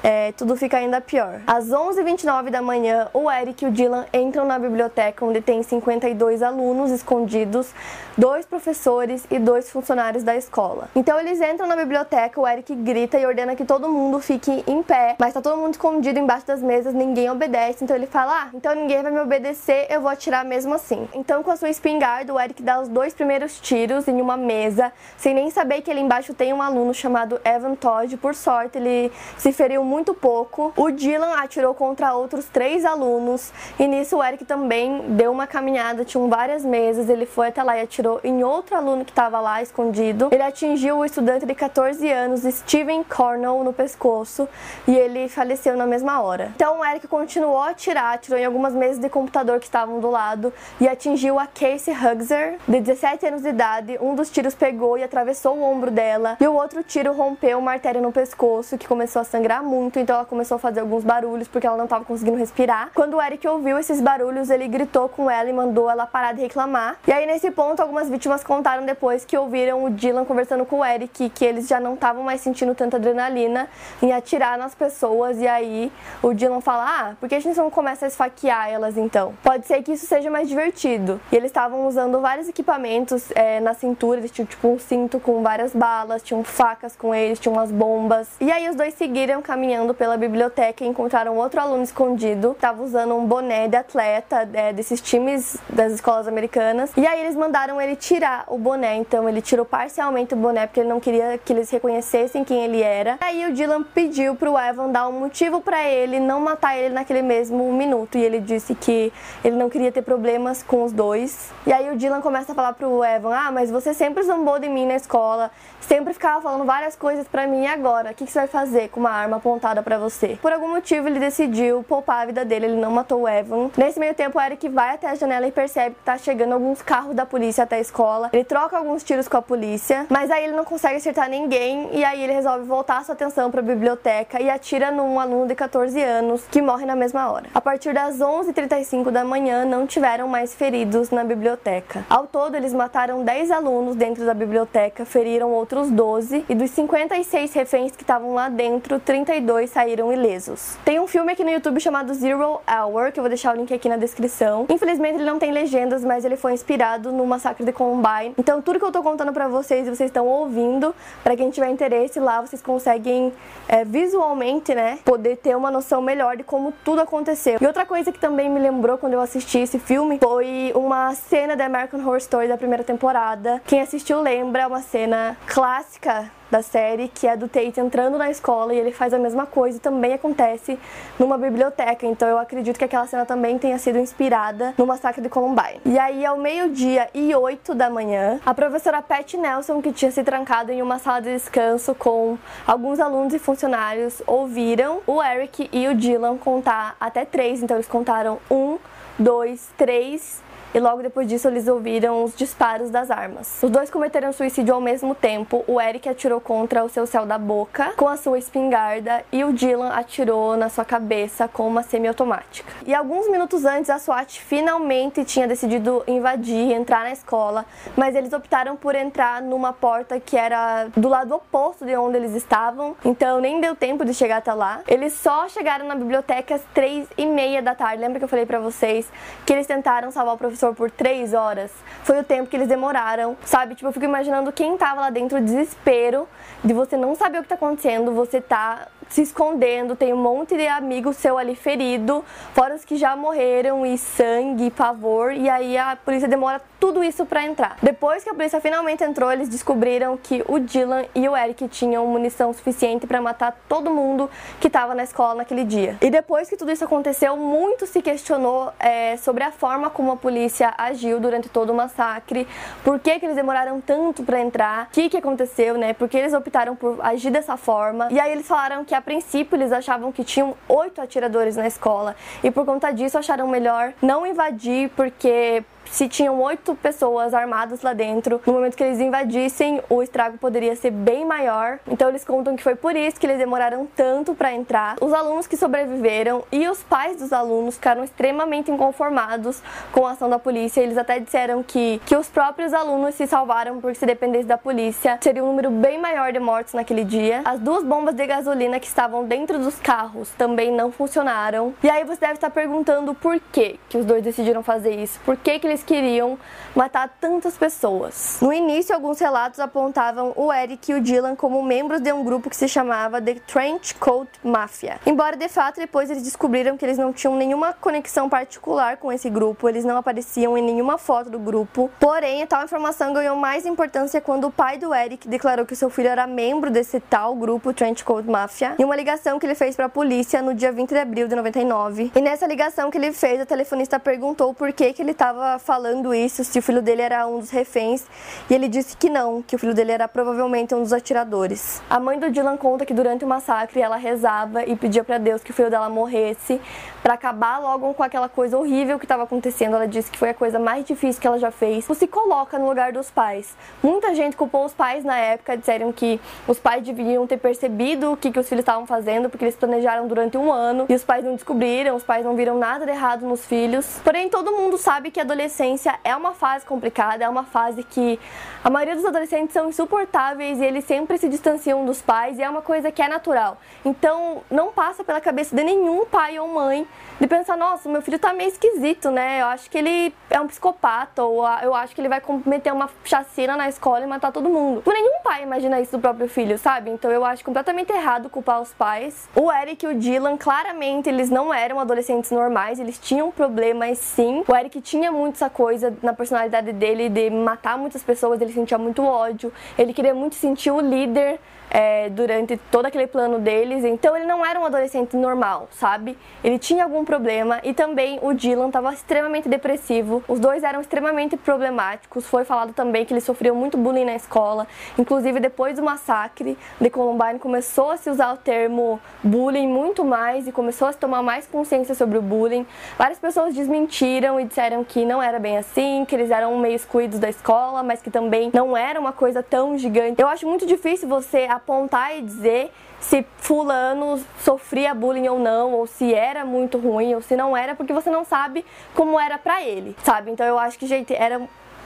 é, 0.03 0.31
tudo 0.33 0.55
fica 0.55 0.77
ainda 0.77 1.01
pior. 1.01 1.41
Às 1.45 1.67
11h29 1.67 2.49
da 2.49 2.61
manhã, 2.61 3.07
o 3.13 3.29
Eric 3.29 3.63
e 3.63 3.67
o 3.67 3.71
Dylan 3.71 4.05
entram 4.13 4.45
na 4.45 4.57
biblioteca 4.57 5.25
onde 5.25 5.41
tem 5.41 5.61
52 5.63 6.41
alunos 6.41 6.91
escondidos, 6.91 7.73
dois 8.17 8.45
professores 8.45 9.25
e 9.29 9.39
dois 9.39 9.69
funcionários 9.69 10.23
da 10.23 10.35
escola. 10.35 10.89
Então 10.95 11.19
eles 11.19 11.41
entram 11.41 11.67
na 11.67 11.75
biblioteca, 11.75 12.39
o 12.39 12.47
Eric 12.47 12.73
grita 12.75 13.17
e 13.17 13.25
ordena 13.25 13.55
que 13.55 13.65
todo 13.65 13.89
mundo 13.89 14.19
fique 14.19 14.63
em 14.67 14.83
pé, 14.83 15.15
mas 15.19 15.33
tá 15.33 15.41
todo 15.41 15.57
mundo 15.57 15.73
escondido 15.73 16.19
embaixo 16.19 16.45
das 16.45 16.61
mesas, 16.61 16.93
ninguém 16.93 17.29
obedece. 17.29 17.83
Então 17.83 17.95
ele 17.95 18.07
fala: 18.07 18.43
Ah, 18.43 18.49
então 18.53 18.73
ninguém 18.75 19.01
vai 19.01 19.11
me 19.11 19.19
obedecer, 19.19 19.87
eu 19.89 20.01
vou 20.01 20.09
atirar 20.09 20.43
mesmo 20.45 20.73
assim. 20.73 21.07
Então, 21.13 21.43
com 21.43 21.51
a 21.51 21.55
sua 21.55 21.69
espingarda, 21.69 22.33
o 22.33 22.39
Eric 22.39 22.61
dá 22.61 22.79
os 22.79 22.87
dois 22.87 23.13
primeiros 23.13 23.59
tiros 23.59 24.07
em 24.07 24.21
uma 24.21 24.37
mesa, 24.37 24.91
sem 25.17 25.33
nem 25.33 25.49
saber 25.49 25.81
que 25.81 25.91
ali 25.91 26.01
embaixo 26.01 26.33
tem 26.33 26.53
um 26.53 26.61
aluno 26.61 26.93
chamado 26.93 27.39
Evan 27.43 27.75
Todd. 27.75 28.17
Por 28.17 28.35
sorte, 28.35 28.77
ele 28.77 29.11
se 29.37 29.51
feriu 29.51 29.83
muito 29.89 30.13
pouco. 30.13 30.71
O 30.77 30.91
Dylan 30.91 31.33
atirou 31.33 31.73
contra 31.73 32.13
outros 32.13 32.45
três 32.45 32.85
alunos 32.85 33.51
e 33.79 33.87
nisso 33.87 34.17
o 34.17 34.23
Eric 34.23 34.45
também 34.45 35.01
deu 35.15 35.31
uma 35.31 35.47
caminhada, 35.47 36.05
tinham 36.05 36.29
várias 36.29 36.63
mesas, 36.63 37.09
ele 37.09 37.25
foi 37.25 37.47
até 37.47 37.63
lá 37.63 37.75
e 37.75 37.81
atirou 37.81 38.21
em 38.23 38.43
outro 38.43 38.75
aluno 38.75 39.03
que 39.03 39.11
estava 39.11 39.39
lá 39.41 39.61
escondido. 39.63 40.29
Ele 40.31 40.43
atingiu 40.43 40.99
o 40.99 41.05
estudante 41.05 41.45
de 41.45 41.55
14 41.55 42.07
anos, 42.11 42.41
Steven 42.41 43.03
Cornell, 43.03 43.63
no 43.63 43.73
pescoço 43.73 44.47
e 44.87 44.95
ele 44.95 45.27
faleceu 45.27 45.75
na 45.75 45.87
mesma 45.87 46.21
hora. 46.21 46.51
Então 46.55 46.79
o 46.79 46.85
Eric 46.85 47.07
continuou 47.07 47.57
a 47.57 47.69
atirar, 47.71 48.13
atirou 48.13 48.39
em 48.39 48.45
algumas 48.45 48.75
mesas 48.75 48.99
de 48.99 49.09
computador 49.09 49.59
que 49.59 49.65
estavam 49.65 49.99
do 49.99 50.11
lado 50.11 50.53
e 50.79 50.87
atingiu 50.87 51.39
a 51.39 51.47
Casey 51.47 51.95
Hugser, 51.95 52.59
de 52.67 52.79
17 52.79 53.25
anos 53.25 53.41
de 53.41 53.49
idade. 53.49 53.97
Um 53.99 54.13
dos 54.13 54.29
tiros 54.29 54.53
pegou 54.53 54.99
e 54.99 55.03
atravessou 55.03 55.57
o 55.57 55.63
ombro 55.63 55.89
dela 55.89 56.37
e 56.39 56.45
o 56.45 56.53
outro 56.53 56.83
tiro 56.83 57.11
rompeu 57.11 57.57
uma 57.57 57.71
artéria 57.71 57.99
no 57.99 58.11
pescoço 58.11 58.77
que 58.77 58.87
começou 58.87 59.21
a 59.23 59.25
sangrar 59.25 59.63
muito 59.63 59.78
muito, 59.79 59.99
então 59.99 60.15
ela 60.15 60.25
começou 60.25 60.55
a 60.55 60.59
fazer 60.59 60.81
alguns 60.81 61.03
barulhos 61.03 61.47
porque 61.47 61.65
ela 61.65 61.77
não 61.77 61.85
estava 61.85 62.03
conseguindo 62.05 62.37
respirar. 62.37 62.91
Quando 62.93 63.15
o 63.15 63.21
Eric 63.21 63.47
ouviu 63.47 63.77
esses 63.79 64.01
barulhos, 64.01 64.49
ele 64.49 64.67
gritou 64.67 65.07
com 65.07 65.29
ela 65.29 65.49
e 65.49 65.53
mandou 65.53 65.89
ela 65.89 66.05
parar 66.05 66.33
de 66.33 66.41
reclamar. 66.41 66.97
E 67.07 67.11
aí 67.11 67.25
nesse 67.25 67.49
ponto, 67.51 67.81
algumas 67.81 68.09
vítimas 68.09 68.43
contaram 68.43 68.85
depois 68.85 69.25
que 69.25 69.37
ouviram 69.37 69.83
o 69.83 69.89
Dylan 69.89 70.25
conversando 70.25 70.65
com 70.65 70.79
o 70.79 70.85
Eric 70.85 71.29
que 71.29 71.45
eles 71.45 71.67
já 71.67 71.79
não 71.79 71.93
estavam 71.93 72.23
mais 72.23 72.41
sentindo 72.41 72.75
tanta 72.75 72.97
adrenalina 72.97 73.67
em 74.01 74.11
atirar 74.11 74.57
nas 74.57 74.75
pessoas 74.75 75.39
e 75.39 75.47
aí 75.47 75.91
o 76.21 76.33
Dylan 76.33 76.61
fala: 76.61 76.85
"Ah, 76.87 77.15
por 77.19 77.29
que 77.29 77.35
a 77.35 77.39
gente 77.39 77.57
não 77.57 77.69
começa 77.69 78.05
a 78.05 78.07
esfaquear 78.07 78.69
elas 78.69 78.97
então?" 78.97 79.33
Pode 79.43 79.65
ser 79.65 79.81
que 79.81 79.93
isso 79.93 80.05
seja 80.05 80.29
mais 80.29 80.47
divertido. 80.47 81.19
E 81.31 81.35
eles 81.35 81.49
estavam 81.49 81.87
usando 81.87 82.19
vários 82.19 82.49
equipamentos 82.49 83.31
é, 83.35 83.59
na 83.59 83.73
cintura, 83.73 84.19
eles 84.19 84.31
tinham 84.31 84.45
tipo 84.45 84.67
um 84.67 84.77
cinto 84.79 85.19
com 85.19 85.41
várias 85.41 85.73
balas, 85.73 86.21
tinham 86.21 86.43
facas 86.43 86.95
com 86.95 87.13
eles, 87.13 87.39
tinham 87.39 87.53
umas 87.53 87.71
bombas. 87.71 88.27
E 88.39 88.51
aí 88.51 88.69
os 88.69 88.75
dois 88.75 88.93
seguiram 88.93 89.41
caminhando 89.41 89.68
pela 89.93 90.17
biblioteca 90.17 90.83
e 90.83 90.87
encontraram 90.87 91.37
outro 91.37 91.61
aluno 91.61 91.83
escondido, 91.83 92.51
estava 92.51 92.81
usando 92.81 93.15
um 93.15 93.25
boné 93.25 93.67
de 93.67 93.75
atleta 93.75 94.49
é, 94.53 94.73
desses 94.73 94.99
times 94.99 95.57
das 95.69 95.93
escolas 95.93 96.27
americanas. 96.27 96.91
E 96.97 97.05
aí 97.05 97.21
eles 97.21 97.35
mandaram 97.35 97.79
ele 97.79 97.95
tirar 97.95 98.45
o 98.47 98.57
boné, 98.57 98.95
então 98.95 99.29
ele 99.29 99.41
tirou 99.41 99.65
parcialmente 99.65 100.33
o 100.33 100.37
boné 100.37 100.65
porque 100.65 100.79
ele 100.79 100.89
não 100.89 100.99
queria 100.99 101.37
que 101.37 101.53
eles 101.53 101.69
reconhecessem 101.69 102.43
quem 102.43 102.63
ele 102.63 102.81
era. 102.81 103.17
Aí 103.21 103.45
o 103.45 103.53
Dylan 103.53 103.83
pediu 103.83 104.35
pro 104.35 104.57
Evan 104.57 104.89
dar 104.89 105.07
um 105.07 105.11
motivo 105.11 105.61
para 105.61 105.87
ele 105.87 106.19
não 106.19 106.39
matar 106.39 106.75
ele 106.75 106.93
naquele 106.93 107.21
mesmo 107.21 107.71
minuto 107.71 108.17
e 108.17 108.23
ele 108.23 108.39
disse 108.39 108.73
que 108.73 109.13
ele 109.43 109.55
não 109.55 109.69
queria 109.69 109.91
ter 109.91 110.01
problemas 110.01 110.63
com 110.63 110.83
os 110.83 110.91
dois. 110.91 111.51
E 111.67 111.71
aí 111.71 111.91
o 111.91 111.95
Dylan 111.95 112.21
começa 112.21 112.53
a 112.53 112.55
falar 112.55 112.73
pro 112.73 113.03
Evan: 113.03 113.35
"Ah, 113.35 113.51
mas 113.51 113.69
você 113.69 113.93
sempre 113.93 114.23
zombou 114.23 114.57
de 114.57 114.67
mim 114.67 114.87
na 114.87 114.95
escola, 114.95 115.51
sempre 115.81 116.13
ficava 116.13 116.41
falando 116.41 116.65
várias 116.65 116.95
coisas 116.95 117.27
para 117.27 117.45
mim 117.45 117.63
e 117.63 117.67
agora, 117.67 118.11
o 118.11 118.13
que, 118.15 118.25
que 118.25 118.31
você 118.31 118.39
vai 118.39 118.47
fazer 118.47 118.89
com 118.89 118.99
uma 118.99 119.11
arma 119.11 119.37
apontada 119.37 119.58
para 119.59 119.97
você?" 119.97 120.37
Por 120.41 120.51
algum 120.51 120.69
motivo 120.69 121.07
ele 121.07 121.19
decidiu 121.19 121.83
poupar 121.83 122.23
a 122.23 122.25
vida 122.25 122.45
dele, 122.45 122.65
ele 122.67 122.81
não 122.81 122.91
matou 122.91 123.21
o 123.21 123.27
Evan. 123.27 123.69
Nesse 123.77 123.99
meio 123.99 124.13
tempo 124.13 124.37
o 124.37 124.41
Eric 124.41 124.67
vai 124.69 124.95
até 124.95 125.07
a 125.09 125.15
janela 125.15 125.47
e 125.47 125.51
percebe 125.51 125.95
que 125.95 126.03
tá 126.03 126.17
chegando 126.17 126.53
alguns 126.53 126.81
carros 126.81 127.15
da 127.15 127.25
polícia 127.25 127.63
até 127.63 127.77
a 127.77 127.79
escola. 127.79 128.29
Ele 128.33 128.43
troca 128.43 128.77
alguns 128.77 129.03
tiros 129.03 129.27
com 129.27 129.37
a 129.37 129.41
polícia, 129.41 130.05
mas 130.09 130.31
aí 130.31 130.43
ele 130.43 130.55
não 130.55 130.65
consegue 130.65 130.95
acertar 130.95 131.29
ninguém 131.29 131.89
e 131.91 132.03
aí 132.03 132.23
ele 132.23 132.33
resolve 132.33 132.65
voltar 132.65 133.03
sua 133.03 133.13
atenção 133.13 133.51
para 133.51 133.59
a 133.59 133.63
biblioteca 133.63 134.41
e 134.41 134.49
atira 134.49 134.91
num 134.91 135.19
aluno 135.19 135.47
de 135.47 135.55
14 135.55 136.01
anos 136.01 136.45
que 136.49 136.61
morre 136.61 136.85
na 136.85 136.95
mesma 136.95 137.31
hora. 137.31 137.47
A 137.53 137.61
partir 137.61 137.93
das 137.93 138.19
11h35 138.19 139.11
da 139.11 139.23
manhã 139.23 139.65
não 139.65 139.85
tiveram 139.85 140.27
mais 140.27 140.53
feridos 140.53 141.09
na 141.09 141.23
biblioteca. 141.23 142.05
Ao 142.09 142.27
todo 142.27 142.55
eles 142.55 142.73
mataram 142.73 143.23
10 143.23 143.51
alunos 143.51 143.95
dentro 143.95 144.25
da 144.25 144.33
biblioteca, 144.33 145.05
feriram 145.05 145.51
outros 145.51 145.89
12 145.89 146.45
e 146.47 146.55
dos 146.55 146.69
56 146.71 147.53
reféns 147.53 147.95
que 147.95 148.03
estavam 148.03 148.33
lá 148.33 148.49
dentro, 148.49 148.99
32 148.99 149.48
saíram 149.69 150.11
ilesos. 150.11 150.77
Tem 150.83 150.99
um 150.99 151.07
filme 151.07 151.31
aqui 151.31 151.43
no 151.43 151.49
YouTube 151.49 151.79
chamado 151.79 152.13
Zero 152.13 152.59
Hour, 152.67 153.11
que 153.11 153.19
eu 153.19 153.23
vou 153.23 153.29
deixar 153.29 153.53
o 153.53 153.57
link 153.57 153.73
aqui 153.73 153.89
na 153.89 153.97
descrição. 153.97 154.65
Infelizmente 154.69 155.15
ele 155.15 155.25
não 155.25 155.39
tem 155.39 155.51
legendas, 155.51 156.03
mas 156.03 156.25
ele 156.25 156.35
foi 156.35 156.53
inspirado 156.53 157.11
no 157.11 157.25
massacre 157.25 157.65
de 157.65 157.71
Columbine. 157.71 158.33
Então 158.37 158.61
tudo 158.61 158.79
que 158.79 158.85
eu 158.85 158.91
tô 158.91 159.01
contando 159.01 159.33
para 159.33 159.47
vocês 159.47 159.87
e 159.87 159.95
vocês 159.95 160.09
estão 160.09 160.27
ouvindo, 160.27 160.93
para 161.23 161.35
quem 161.35 161.49
tiver 161.49 161.69
interesse 161.69 162.19
lá, 162.19 162.41
vocês 162.41 162.61
conseguem 162.61 163.33
é, 163.67 163.83
visualmente, 163.83 164.73
né, 164.73 164.99
poder 165.03 165.37
ter 165.37 165.55
uma 165.55 165.71
noção 165.71 166.01
melhor 166.01 166.37
de 166.37 166.43
como 166.43 166.73
tudo 166.83 167.01
aconteceu. 167.01 167.57
E 167.61 167.65
outra 167.65 167.85
coisa 167.85 168.11
que 168.11 168.19
também 168.19 168.49
me 168.49 168.59
lembrou 168.59 168.97
quando 168.97 169.13
eu 169.13 169.21
assisti 169.21 169.59
esse 169.59 169.79
filme 169.79 170.19
foi 170.19 170.71
uma 170.75 171.13
cena 171.15 171.55
da 171.55 171.65
American 171.65 171.99
Horror 171.99 172.17
Story 172.17 172.47
da 172.47 172.57
primeira 172.57 172.83
temporada. 172.83 173.61
Quem 173.65 173.81
assistiu 173.81 174.21
lembra, 174.21 174.67
uma 174.67 174.81
cena 174.81 175.37
clássica 175.47 176.31
da 176.49 176.61
série, 176.61 177.07
que 177.07 177.27
é 177.27 177.35
do 177.35 177.47
Tate 177.47 177.79
entrando 177.79 178.17
na 178.17 178.29
escola 178.29 178.73
e 178.73 178.77
ele 178.77 178.91
faz 178.91 179.13
a 179.13 179.19
mesma 179.19 179.45
coisa 179.45 179.77
e 179.77 179.79
também 179.79 180.13
acontece 180.13 180.79
numa 181.17 181.37
biblioteca. 181.37 182.05
Então 182.05 182.27
eu 182.27 182.37
acredito 182.37 182.77
que 182.77 182.83
aquela 182.83 183.05
cena 183.07 183.25
também 183.25 183.57
tenha 183.57 183.77
sido 183.77 183.99
inspirada 183.99 184.73
no 184.77 184.85
massacre 184.85 185.21
de 185.21 185.29
Columbine. 185.29 185.81
E 185.85 185.97
aí, 185.97 186.25
ao 186.25 186.37
meio-dia 186.37 187.09
e 187.13 187.33
oito 187.35 187.73
da 187.75 187.89
manhã, 187.89 188.39
a 188.45 188.53
professora 188.53 189.01
Pat 189.01 189.33
Nelson, 189.33 189.81
que 189.81 189.91
tinha 189.91 190.11
se 190.11 190.23
trancado 190.23 190.71
em 190.71 190.81
uma 190.81 190.99
sala 190.99 191.21
de 191.21 191.33
descanso 191.33 191.93
com 191.95 192.37
alguns 192.65 192.99
alunos 192.99 193.33
e 193.33 193.39
funcionários, 193.39 194.21
ouviram 194.25 195.01
o 195.05 195.21
Eric 195.21 195.69
e 195.71 195.87
o 195.87 195.95
Dylan 195.95 196.37
contar 196.37 196.95
até 196.99 197.25
três. 197.25 197.61
Então 197.61 197.77
eles 197.77 197.87
contaram 197.87 198.39
um, 198.49 198.77
dois, 199.17 199.69
três 199.77 200.41
e 200.73 200.79
logo 200.79 201.01
depois 201.01 201.27
disso 201.27 201.47
eles 201.47 201.67
ouviram 201.67 202.23
os 202.23 202.35
disparos 202.35 202.89
das 202.89 203.09
armas. 203.09 203.59
Os 203.61 203.69
dois 203.69 203.89
cometeram 203.89 204.31
suicídio 204.31 204.73
ao 204.73 204.81
mesmo 204.81 205.15
tempo. 205.15 205.63
O 205.67 205.79
Eric 205.79 206.07
atirou 206.07 206.39
contra 206.39 206.83
o 206.83 206.89
seu 206.89 207.05
céu 207.07 207.25
da 207.25 207.37
boca 207.37 207.93
com 207.95 208.07
a 208.07 208.17
sua 208.17 208.37
espingarda 208.37 209.23
e 209.31 209.43
o 209.43 209.51
Dylan 209.51 209.89
atirou 209.89 210.55
na 210.55 210.69
sua 210.69 210.85
cabeça 210.85 211.47
com 211.47 211.67
uma 211.67 211.83
semiautomática. 211.83 212.71
E 212.85 212.93
alguns 212.93 213.29
minutos 213.29 213.65
antes, 213.65 213.89
a 213.89 213.97
SWAT 213.97 214.39
finalmente 214.41 215.25
tinha 215.25 215.47
decidido 215.47 216.03
invadir, 216.07 216.71
entrar 216.71 217.03
na 217.03 217.11
escola, 217.11 217.65
mas 217.95 218.15
eles 218.15 218.31
optaram 218.33 218.75
por 218.75 218.95
entrar 218.95 219.41
numa 219.41 219.73
porta 219.73 220.19
que 220.19 220.37
era 220.37 220.87
do 220.95 221.07
lado 221.07 221.35
oposto 221.35 221.85
de 221.85 221.95
onde 221.95 222.17
eles 222.17 222.33
estavam, 222.33 222.95
então 223.03 223.39
nem 223.39 223.59
deu 223.59 223.75
tempo 223.75 224.05
de 224.05 224.13
chegar 224.13 224.37
até 224.37 224.53
lá. 224.53 224.81
Eles 224.87 225.13
só 225.13 225.47
chegaram 225.49 225.87
na 225.87 225.95
biblioteca 225.95 226.55
às 226.55 226.61
três 226.73 227.07
e 227.17 227.25
meia 227.25 227.61
da 227.61 227.73
tarde. 227.73 228.01
Lembra 228.01 228.19
que 228.19 228.25
eu 228.25 228.29
falei 228.29 228.45
para 228.45 228.59
vocês 228.59 229.09
que 229.45 229.53
eles 229.53 229.65
tentaram 229.65 230.11
salvar 230.11 230.35
o 230.35 230.37
professor 230.37 230.58
professor 230.59 230.75
por 230.75 230.91
três 230.91 231.33
horas 231.33 231.71
foi 232.03 232.19
o 232.19 232.23
tempo 232.23 232.49
que 232.49 232.57
eles 232.57 232.67
demoraram, 232.67 233.37
sabe? 233.45 233.75
Tipo, 233.75 233.87
eu 233.87 233.93
fico 233.93 234.05
imaginando 234.05 234.51
quem 234.51 234.77
tava 234.77 235.01
lá 235.01 235.09
dentro, 235.09 235.37
o 235.37 235.41
desespero 235.41 236.27
de 236.63 236.73
você 236.73 236.97
não 236.97 237.15
saber 237.15 237.39
o 237.39 237.43
que 237.43 237.49
tá 237.49 237.55
acontecendo, 237.55 238.11
você 238.11 238.41
tá 238.41 238.87
se 239.09 239.21
escondendo, 239.21 239.95
tem 239.95 240.13
um 240.13 240.21
monte 240.21 240.55
de 240.55 240.67
amigo 240.67 241.11
seu 241.13 241.37
ali 241.37 241.55
ferido, 241.55 242.23
fora 242.53 242.75
os 242.75 242.85
que 242.85 242.95
já 242.95 243.15
morreram 243.15 243.85
e 243.85 243.97
sangue, 243.97 244.69
pavor, 244.71 245.33
e 245.33 245.49
aí 245.49 245.77
a 245.77 245.95
polícia 245.95 246.27
demora 246.27 246.61
tudo 246.79 247.03
isso 247.03 247.25
para 247.25 247.43
entrar. 247.43 247.77
Depois 247.81 248.23
que 248.23 248.29
a 248.29 248.33
polícia 248.33 248.61
finalmente 248.61 249.03
entrou, 249.03 249.31
eles 249.31 249.49
descobriram 249.49 250.15
que 250.15 250.43
o 250.47 250.59
Dylan 250.59 251.05
e 251.13 251.27
o 251.27 251.35
Eric 251.35 251.67
tinham 251.67 252.07
munição 252.07 252.53
suficiente 252.53 253.05
para 253.05 253.19
matar 253.19 253.57
todo 253.67 253.91
mundo 253.91 254.29
que 254.59 254.67
estava 254.67 254.95
na 254.95 255.03
escola 255.03 255.35
naquele 255.35 255.65
dia. 255.65 255.97
E 256.01 256.09
depois 256.09 256.49
que 256.49 256.55
tudo 256.55 256.71
isso 256.71 256.85
aconteceu, 256.85 257.35
muito 257.35 257.85
se 257.85 258.01
questionou 258.01 258.71
é, 258.79 259.17
sobre 259.17 259.43
a 259.43 259.51
forma 259.51 259.89
como 259.89 260.11
a 260.11 260.15
polícia 260.15 260.73
agiu 260.77 261.19
durante 261.19 261.49
todo 261.49 261.71
o 261.71 261.73
massacre, 261.73 262.47
por 262.83 262.99
que, 262.99 263.19
que 263.19 263.25
eles 263.25 263.35
demoraram 263.35 263.81
tanto 263.81 264.23
para 264.23 264.39
entrar, 264.39 264.85
o 264.85 264.91
que, 264.91 265.09
que 265.09 265.17
aconteceu, 265.17 265.77
né? 265.77 265.93
Por 265.93 266.07
que 266.07 266.17
eles 266.17 266.33
optaram 266.33 266.75
por 266.75 266.99
agir 267.01 267.31
dessa 267.31 267.57
forma. 267.57 268.07
E 268.11 268.19
aí 268.19 268.31
eles 268.31 268.47
falaram 268.47 268.85
que 268.85 268.95
a 268.95 268.98
princípio 269.01 269.55
eles 269.55 269.71
achavam 269.71 270.11
que 270.11 270.23
tinham 270.23 270.55
oito 270.67 271.01
atiradores 271.01 271.55
na 271.55 271.67
escola. 271.67 272.15
E 272.43 272.51
por 272.51 272.65
conta 272.65 272.91
disso 272.91 273.17
acharam 273.17 273.47
melhor 273.47 273.93
não 274.01 274.25
invadir 274.25 274.89
porque 274.95 275.63
se 275.91 276.07
tinham 276.07 276.39
oito 276.41 276.75
pessoas 276.75 277.33
armadas 277.33 277.81
lá 277.81 277.93
dentro, 277.93 278.41
no 278.45 278.53
momento 278.53 278.75
que 278.75 278.83
eles 278.83 278.99
invadissem, 278.99 279.81
o 279.89 280.01
estrago 280.01 280.37
poderia 280.37 280.75
ser 280.75 280.91
bem 280.91 281.25
maior. 281.25 281.79
Então 281.87 282.09
eles 282.09 282.23
contam 282.23 282.55
que 282.55 282.63
foi 282.63 282.75
por 282.75 282.95
isso 282.95 283.19
que 283.19 283.25
eles 283.25 283.37
demoraram 283.37 283.87
tanto 283.95 284.33
para 284.35 284.53
entrar. 284.53 284.95
Os 285.01 285.13
alunos 285.13 285.47
que 285.47 285.57
sobreviveram 285.57 286.43
e 286.51 286.67
os 286.67 286.83
pais 286.83 287.17
dos 287.17 287.33
alunos 287.33 287.75
ficaram 287.75 288.03
extremamente 288.03 288.71
inconformados 288.71 289.61
com 289.91 290.05
a 290.05 290.11
ação 290.11 290.29
da 290.29 290.39
polícia. 290.39 290.81
Eles 290.81 290.97
até 290.97 291.19
disseram 291.19 291.63
que, 291.63 292.01
que 292.05 292.15
os 292.15 292.27
próprios 292.27 292.73
alunos 292.73 293.15
se 293.15 293.27
salvaram 293.27 293.79
porque 293.79 293.97
se 293.97 294.05
dependesse 294.05 294.45
da 294.45 294.57
polícia, 294.57 295.17
seria 295.21 295.43
um 295.43 295.47
número 295.47 295.69
bem 295.69 295.99
maior 295.99 296.31
de 296.31 296.39
mortos 296.39 296.73
naquele 296.73 297.03
dia. 297.03 297.41
As 297.45 297.59
duas 297.59 297.83
bombas 297.83 298.15
de 298.15 298.25
gasolina 298.25 298.79
que 298.79 298.87
estavam 298.87 299.25
dentro 299.25 299.59
dos 299.59 299.79
carros 299.79 300.29
também 300.37 300.71
não 300.71 300.91
funcionaram. 300.91 301.73
E 301.83 301.89
aí 301.89 302.03
você 302.03 302.21
deve 302.21 302.33
estar 302.33 302.49
perguntando 302.49 303.13
por 303.13 303.39
que 303.51 303.79
que 303.89 303.97
os 303.97 304.05
dois 304.05 304.23
decidiram 304.23 304.63
fazer 304.63 304.95
isso. 304.95 305.19
Por 305.25 305.35
que 305.35 305.59
que 305.59 305.67
eles 305.67 305.78
eles 305.79 305.83
queriam 305.83 306.37
matar 306.75 307.09
tantas 307.19 307.57
pessoas. 307.57 308.37
No 308.41 308.53
início, 308.53 308.93
alguns 308.93 309.19
relatos 309.19 309.59
apontavam 309.59 310.33
o 310.35 310.51
Eric 310.53 310.91
e 310.91 310.95
o 310.95 311.01
Dylan 311.01 311.35
como 311.35 311.61
membros 311.63 311.99
de 311.99 312.11
um 312.13 312.23
grupo 312.23 312.49
que 312.49 312.55
se 312.55 312.67
chamava 312.67 313.21
The 313.21 313.35
Trench 313.35 313.95
Coat 313.95 314.29
Mafia. 314.43 314.99
Embora 315.05 315.35
de 315.35 315.49
fato 315.49 315.79
depois 315.79 316.09
eles 316.09 316.23
descobriram 316.23 316.77
que 316.77 316.85
eles 316.85 316.97
não 316.97 317.11
tinham 317.11 317.35
nenhuma 317.35 317.73
conexão 317.73 318.29
particular 318.29 318.97
com 318.97 319.11
esse 319.11 319.29
grupo, 319.29 319.67
eles 319.67 319.83
não 319.83 319.97
apareciam 319.97 320.57
em 320.57 320.61
nenhuma 320.61 320.97
foto 320.97 321.29
do 321.29 321.39
grupo. 321.39 321.89
Porém, 321.99 322.43
a 322.43 322.47
tal 322.47 322.63
informação 322.63 323.13
ganhou 323.13 323.35
mais 323.35 323.65
importância 323.65 324.21
quando 324.21 324.47
o 324.47 324.51
pai 324.51 324.77
do 324.77 324.93
Eric 324.93 325.27
declarou 325.27 325.65
que 325.65 325.75
seu 325.75 325.89
filho 325.89 326.09
era 326.09 326.27
membro 326.27 326.69
desse 326.69 326.99
tal 326.99 327.35
grupo 327.35 327.73
Trench 327.73 328.03
Coat 328.03 328.29
Mafia, 328.29 328.75
em 328.77 328.83
uma 328.83 328.95
ligação 328.95 329.39
que 329.39 329.45
ele 329.45 329.55
fez 329.55 329.75
para 329.75 329.85
a 329.85 329.89
polícia 329.89 330.41
no 330.41 330.53
dia 330.53 330.71
20 330.71 330.89
de 330.89 330.97
abril 330.97 331.27
de 331.27 331.35
99. 331.35 332.11
E 332.15 332.21
nessa 332.21 332.45
ligação 332.45 332.91
que 332.91 332.97
ele 332.97 333.11
fez, 333.11 333.41
a 333.41 333.45
telefonista 333.45 333.99
perguntou 333.99 334.53
por 334.53 334.71
que 334.71 334.93
que 334.93 335.01
ele 335.01 335.11
estava 335.11 335.58
falando 335.59 336.13
isso, 336.13 336.43
se 336.43 336.57
o 336.57 336.61
filho 336.61 336.81
dele 336.81 337.01
era 337.01 337.27
um 337.27 337.39
dos 337.39 337.49
reféns, 337.49 338.03
e 338.49 338.53
ele 338.53 338.67
disse 338.67 338.95
que 338.97 339.09
não, 339.09 339.41
que 339.41 339.55
o 339.55 339.59
filho 339.59 339.73
dele 339.73 339.91
era 339.91 340.07
provavelmente 340.07 340.73
um 340.73 340.81
dos 340.81 340.93
atiradores. 340.93 341.81
A 341.89 341.99
mãe 341.99 342.17
do 342.17 342.31
Dylan 342.31 342.57
conta 342.57 342.85
que 342.85 342.93
durante 342.93 343.23
o 343.23 343.27
massacre 343.27 343.81
ela 343.81 343.97
rezava 343.97 344.63
e 344.63 344.75
pedia 344.75 345.03
para 345.03 345.17
Deus 345.17 345.43
que 345.43 345.51
o 345.51 345.53
filho 345.53 345.69
dela 345.69 345.89
morresse 345.89 346.59
para 347.01 347.13
acabar 347.13 347.59
logo 347.59 347.93
com 347.93 348.03
aquela 348.03 348.29
coisa 348.29 348.57
horrível 348.57 348.97
que 348.99 349.05
estava 349.05 349.23
acontecendo. 349.23 349.75
Ela 349.75 349.87
disse 349.87 350.11
que 350.11 350.17
foi 350.17 350.29
a 350.29 350.33
coisa 350.33 350.59
mais 350.59 350.85
difícil 350.85 351.21
que 351.21 351.27
ela 351.27 351.39
já 351.39 351.51
fez. 351.51 351.85
Você 351.87 352.07
coloca 352.07 352.57
no 352.57 352.67
lugar 352.67 352.91
dos 352.91 353.09
pais. 353.09 353.55
Muita 353.81 354.13
gente 354.15 354.35
culpou 354.35 354.65
os 354.65 354.73
pais 354.73 355.03
na 355.03 355.17
época, 355.17 355.57
disseram 355.57 355.91
que 355.91 356.19
os 356.47 356.59
pais 356.59 356.83
deviam 356.83 357.25
ter 357.25 357.37
percebido 357.37 358.11
o 358.13 358.17
que, 358.17 358.31
que 358.31 358.39
os 358.39 358.47
filhos 358.47 358.61
estavam 358.61 358.85
fazendo, 358.85 359.29
porque 359.29 359.45
eles 359.45 359.55
planejaram 359.55 360.07
durante 360.07 360.37
um 360.37 360.51
ano 360.51 360.85
e 360.89 360.93
os 360.93 361.03
pais 361.03 361.23
não 361.23 361.35
descobriram, 361.35 361.95
os 361.95 362.03
pais 362.03 362.25
não 362.25 362.35
viram 362.35 362.57
nada 362.57 362.85
de 362.85 362.91
errado 362.91 363.25
nos 363.25 363.45
filhos. 363.45 363.99
Porém, 364.03 364.29
todo 364.29 364.51
mundo 364.51 364.77
sabe 364.77 365.11
que 365.11 365.19
a 365.19 365.23
adolescência 365.49 365.99
é 366.03 366.15
uma 366.15 366.33
fase 366.33 366.65
complicada, 366.65 367.25
é 367.25 367.29
uma 367.29 367.43
fase 367.43 367.83
que 367.83 368.19
a 368.63 368.69
maioria 368.69 368.95
dos 368.95 369.03
adolescentes 369.03 369.53
são 369.53 369.67
insuportáveis 369.67 370.59
e 370.59 370.65
eles 370.65 370.85
sempre 370.85 371.17
se 371.17 371.27
distanciam 371.27 371.85
dos 371.85 372.01
pais 372.01 372.37
e 372.37 372.43
é 372.43 372.49
uma 372.49 372.61
coisa 372.61 372.91
que 372.91 373.01
é 373.01 373.07
natural. 373.07 373.57
Então, 373.83 374.43
não 374.49 374.71
passa 374.71 375.03
pela 375.03 375.19
cabeça 375.19 375.55
de 375.55 375.63
nenhum 375.63 376.05
pai 376.05 376.37
ou 376.39 376.47
mãe 376.47 376.87
de 377.19 377.27
pensar, 377.27 377.57
nossa, 377.57 377.89
meu 377.89 378.01
filho 378.01 378.17
tá 378.17 378.31
meio 378.33 378.47
esquisito, 378.47 379.11
né? 379.11 379.41
Eu 379.41 379.47
acho 379.47 379.69
que 379.69 379.77
ele 379.77 380.13
é 380.29 380.39
um 380.39 380.47
psicopata, 380.47 381.23
ou 381.23 381.45
eu 381.61 381.73
acho 381.75 381.93
que 381.93 381.99
ele 381.99 382.07
vai 382.07 382.21
cometer 382.21 382.71
uma 382.71 382.89
chacina 383.03 383.57
na 383.57 383.67
escola 383.67 384.01
e 384.05 384.07
matar 384.07 384.31
todo 384.31 384.49
mundo. 384.49 384.81
Por 384.81 384.93
nenhum 384.93 385.21
pai 385.23 385.43
imagina 385.43 385.81
isso 385.81 385.93
do 385.93 385.99
próprio 385.99 386.29
filho, 386.29 386.57
sabe? 386.57 386.89
Então 386.89 387.11
eu 387.11 387.25
acho 387.25 387.43
completamente 387.43 387.91
errado 387.91 388.29
culpar 388.29 388.61
os 388.61 388.73
pais. 388.73 389.27
O 389.35 389.51
Eric 389.51 389.85
e 389.85 389.89
o 389.89 389.95
Dylan, 389.95 390.37
claramente, 390.37 391.09
eles 391.09 391.29
não 391.29 391.53
eram 391.53 391.79
adolescentes 391.79 392.31
normais, 392.31 392.79
eles 392.79 392.97
tinham 392.99 393.31
problemas 393.31 393.97
sim. 393.97 394.43
O 394.47 394.55
Eric 394.55 394.79
tinha 394.79 395.11
muito 395.11 395.37
essa 395.39 395.49
coisa 395.49 395.93
na 396.03 396.11
personalidade 396.11 396.73
dele 396.73 397.07
de 397.07 397.29
matar 397.29 397.77
muitas 397.77 398.03
pessoas, 398.03 398.41
ele 398.41 398.51
sentia 398.51 398.77
muito 398.77 399.01
ódio, 399.03 399.53
ele 399.77 399.93
queria 399.93 400.13
muito 400.13 400.35
sentir 400.35 400.69
o 400.69 400.81
líder 400.81 401.39
é, 401.69 402.09
durante 402.09 402.57
todo 402.71 402.85
aquele 402.85 403.07
plano 403.07 403.39
deles. 403.39 403.83
Então 403.83 404.15
ele 404.15 404.25
não 404.25 404.45
era 404.45 404.59
um 404.59 404.65
adolescente 404.65 405.15
normal, 405.15 405.67
sabe? 405.71 406.17
Ele 406.43 406.57
tinha 406.57 406.83
algum 406.83 407.05
problema 407.05 407.59
e 407.63 407.73
também 407.73 408.19
o 408.21 408.33
Dylan 408.33 408.67
estava 408.67 408.93
extremamente 408.93 409.47
depressivo. 409.47 410.23
Os 410.27 410.39
dois 410.39 410.63
eram 410.63 410.81
extremamente 410.81 411.37
problemáticos. 411.37 412.25
Foi 412.25 412.43
falado 412.43 412.73
também 412.73 413.05
que 413.05 413.13
eles 413.13 413.23
sofriam 413.23 413.55
muito 413.55 413.77
bullying 413.77 414.05
na 414.05 414.15
escola. 414.15 414.67
Inclusive 414.97 415.39
depois 415.39 415.75
do 415.75 415.83
massacre 415.83 416.57
de 416.79 416.89
Columbine 416.89 417.39
começou 417.39 417.91
a 417.91 417.97
se 417.97 418.09
usar 418.09 418.33
o 418.33 418.37
termo 418.37 418.99
bullying 419.23 419.67
muito 419.67 420.03
mais 420.03 420.47
e 420.47 420.51
começou 420.51 420.87
a 420.87 420.91
se 420.91 420.97
tomar 420.97 421.21
mais 421.21 421.45
consciência 421.47 421.93
sobre 421.93 422.17
o 422.17 422.21
bullying. 422.21 422.65
Várias 422.97 423.19
pessoas 423.19 423.53
desmentiram 423.53 424.39
e 424.39 424.45
disseram 424.45 424.83
que 424.83 425.05
não 425.05 425.21
era 425.21 425.39
bem 425.39 425.57
assim, 425.57 426.05
que 426.05 426.15
eles 426.15 426.31
eram 426.31 426.57
meio 426.57 426.75
excluídos 426.75 427.19
da 427.19 427.29
escola, 427.29 427.83
mas 427.83 428.01
que 428.01 428.09
também 428.09 428.49
não 428.53 428.75
era 428.75 428.99
uma 428.99 429.11
coisa 429.11 429.43
tão 429.43 429.77
gigante. 429.77 430.21
Eu 430.21 430.27
acho 430.27 430.47
muito 430.47 430.65
difícil 430.65 431.07
você 431.07 431.45
apontar 431.59 432.17
e 432.17 432.21
dizer 432.21 432.71
se 432.99 433.25
fulano 433.37 434.19
sofria 434.39 434.93
bullying 434.93 435.27
ou 435.29 435.39
não, 435.39 435.71
ou 435.73 435.87
se 435.87 436.13
era 436.13 436.43
muito 436.43 436.77
ruim 436.77 437.13
ou 437.15 437.21
se 437.21 437.35
não 437.35 437.55
era, 437.55 437.75
porque 437.75 437.93
você 437.93 438.09
não 438.09 438.25
sabe 438.25 438.65
como 438.93 439.19
era 439.19 439.37
para 439.37 439.63
ele, 439.63 439.95
sabe? 440.03 440.31
Então 440.31 440.45
eu 440.45 440.59
acho 440.59 440.77
que, 440.77 440.85
gente, 440.85 441.13
era 441.13 441.41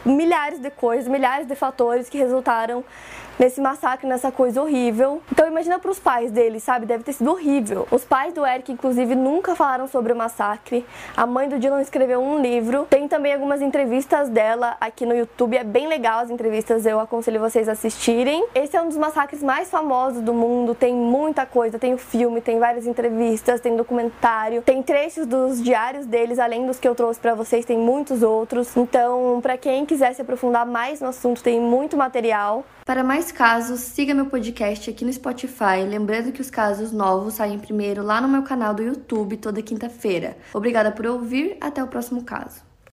milhares 0.05 0.59
de 0.59 0.69
coisas, 0.69 1.07
milhares 1.07 1.47
de 1.47 1.55
fatores 1.55 2.09
que 2.09 2.17
resultaram 2.17 2.83
nesse 3.37 3.59
massacre, 3.61 4.07
nessa 4.07 4.31
coisa 4.31 4.61
horrível. 4.61 5.21
Então 5.31 5.47
imagina 5.47 5.79
para 5.79 5.91
os 5.91 5.99
pais 5.99 6.31
dele, 6.31 6.59
sabe? 6.59 6.85
Deve 6.85 7.03
ter 7.03 7.13
sido 7.13 7.31
horrível. 7.31 7.87
Os 7.91 8.03
pais 8.03 8.33
do 8.33 8.45
Eric, 8.45 8.71
inclusive, 8.71 9.15
nunca 9.15 9.55
falaram 9.55 9.87
sobre 9.87 10.13
o 10.13 10.15
massacre. 10.15 10.85
A 11.15 11.25
mãe 11.25 11.49
do 11.49 11.59
Dylan 11.59 11.81
escreveu 11.81 12.21
um 12.21 12.39
livro. 12.39 12.85
Tem 12.89 13.07
também 13.07 13.33
algumas 13.33 13.61
entrevistas 13.61 14.29
dela 14.29 14.75
aqui 14.79 15.05
no 15.05 15.15
YouTube. 15.15 15.57
É 15.57 15.63
bem 15.63 15.87
legal 15.87 16.19
as 16.19 16.29
entrevistas, 16.29 16.85
eu 16.85 16.99
aconselho 16.99 17.39
vocês 17.39 17.67
a 17.67 17.73
assistirem. 17.73 18.45
Esse 18.55 18.77
é 18.77 18.81
um 18.81 18.87
dos 18.87 18.97
massacres 18.97 19.43
mais 19.43 19.69
famosos 19.69 20.21
do 20.21 20.33
mundo. 20.33 20.75
Tem 20.75 20.93
muita 20.93 21.45
coisa, 21.45 21.77
tem 21.79 21.93
o 21.93 21.97
filme, 21.97 22.41
tem 22.41 22.59
várias 22.59 22.85
entrevistas, 22.87 23.59
tem 23.59 23.75
documentário, 23.75 24.61
tem 24.61 24.81
trechos 24.81 25.25
dos 25.25 25.61
diários 25.61 26.05
deles, 26.05 26.39
além 26.39 26.65
dos 26.65 26.79
que 26.79 26.87
eu 26.87 26.95
trouxe 26.95 27.19
para 27.19 27.33
vocês, 27.33 27.65
tem 27.65 27.77
muitos 27.77 28.23
outros. 28.23 28.75
Então, 28.77 29.39
para 29.41 29.57
quem 29.57 29.85
quiser 29.85 30.13
se 30.13 30.21
aprofundar 30.21 30.65
mais 30.65 31.01
no 31.01 31.07
assunto, 31.07 31.43
tem 31.43 31.59
muito 31.59 31.97
material. 31.97 32.63
Para 32.85 33.01
mais 33.01 33.31
casos, 33.31 33.79
siga 33.79 34.13
meu 34.13 34.25
podcast 34.25 34.89
aqui 34.89 35.05
no 35.05 35.13
Spotify, 35.13 35.85
lembrando 35.87 36.33
que 36.33 36.41
os 36.41 36.49
casos 36.49 36.91
novos 36.91 37.35
saem 37.35 37.57
primeiro 37.57 38.03
lá 38.03 38.19
no 38.19 38.27
meu 38.27 38.43
canal 38.43 38.73
do 38.73 38.83
YouTube 38.83 39.37
toda 39.37 39.61
quinta-feira. 39.61 40.37
Obrigada 40.53 40.91
por 40.91 41.05
ouvir, 41.07 41.55
até 41.61 41.81
o 41.81 41.87
próximo 41.87 42.23
caso. 42.23 42.72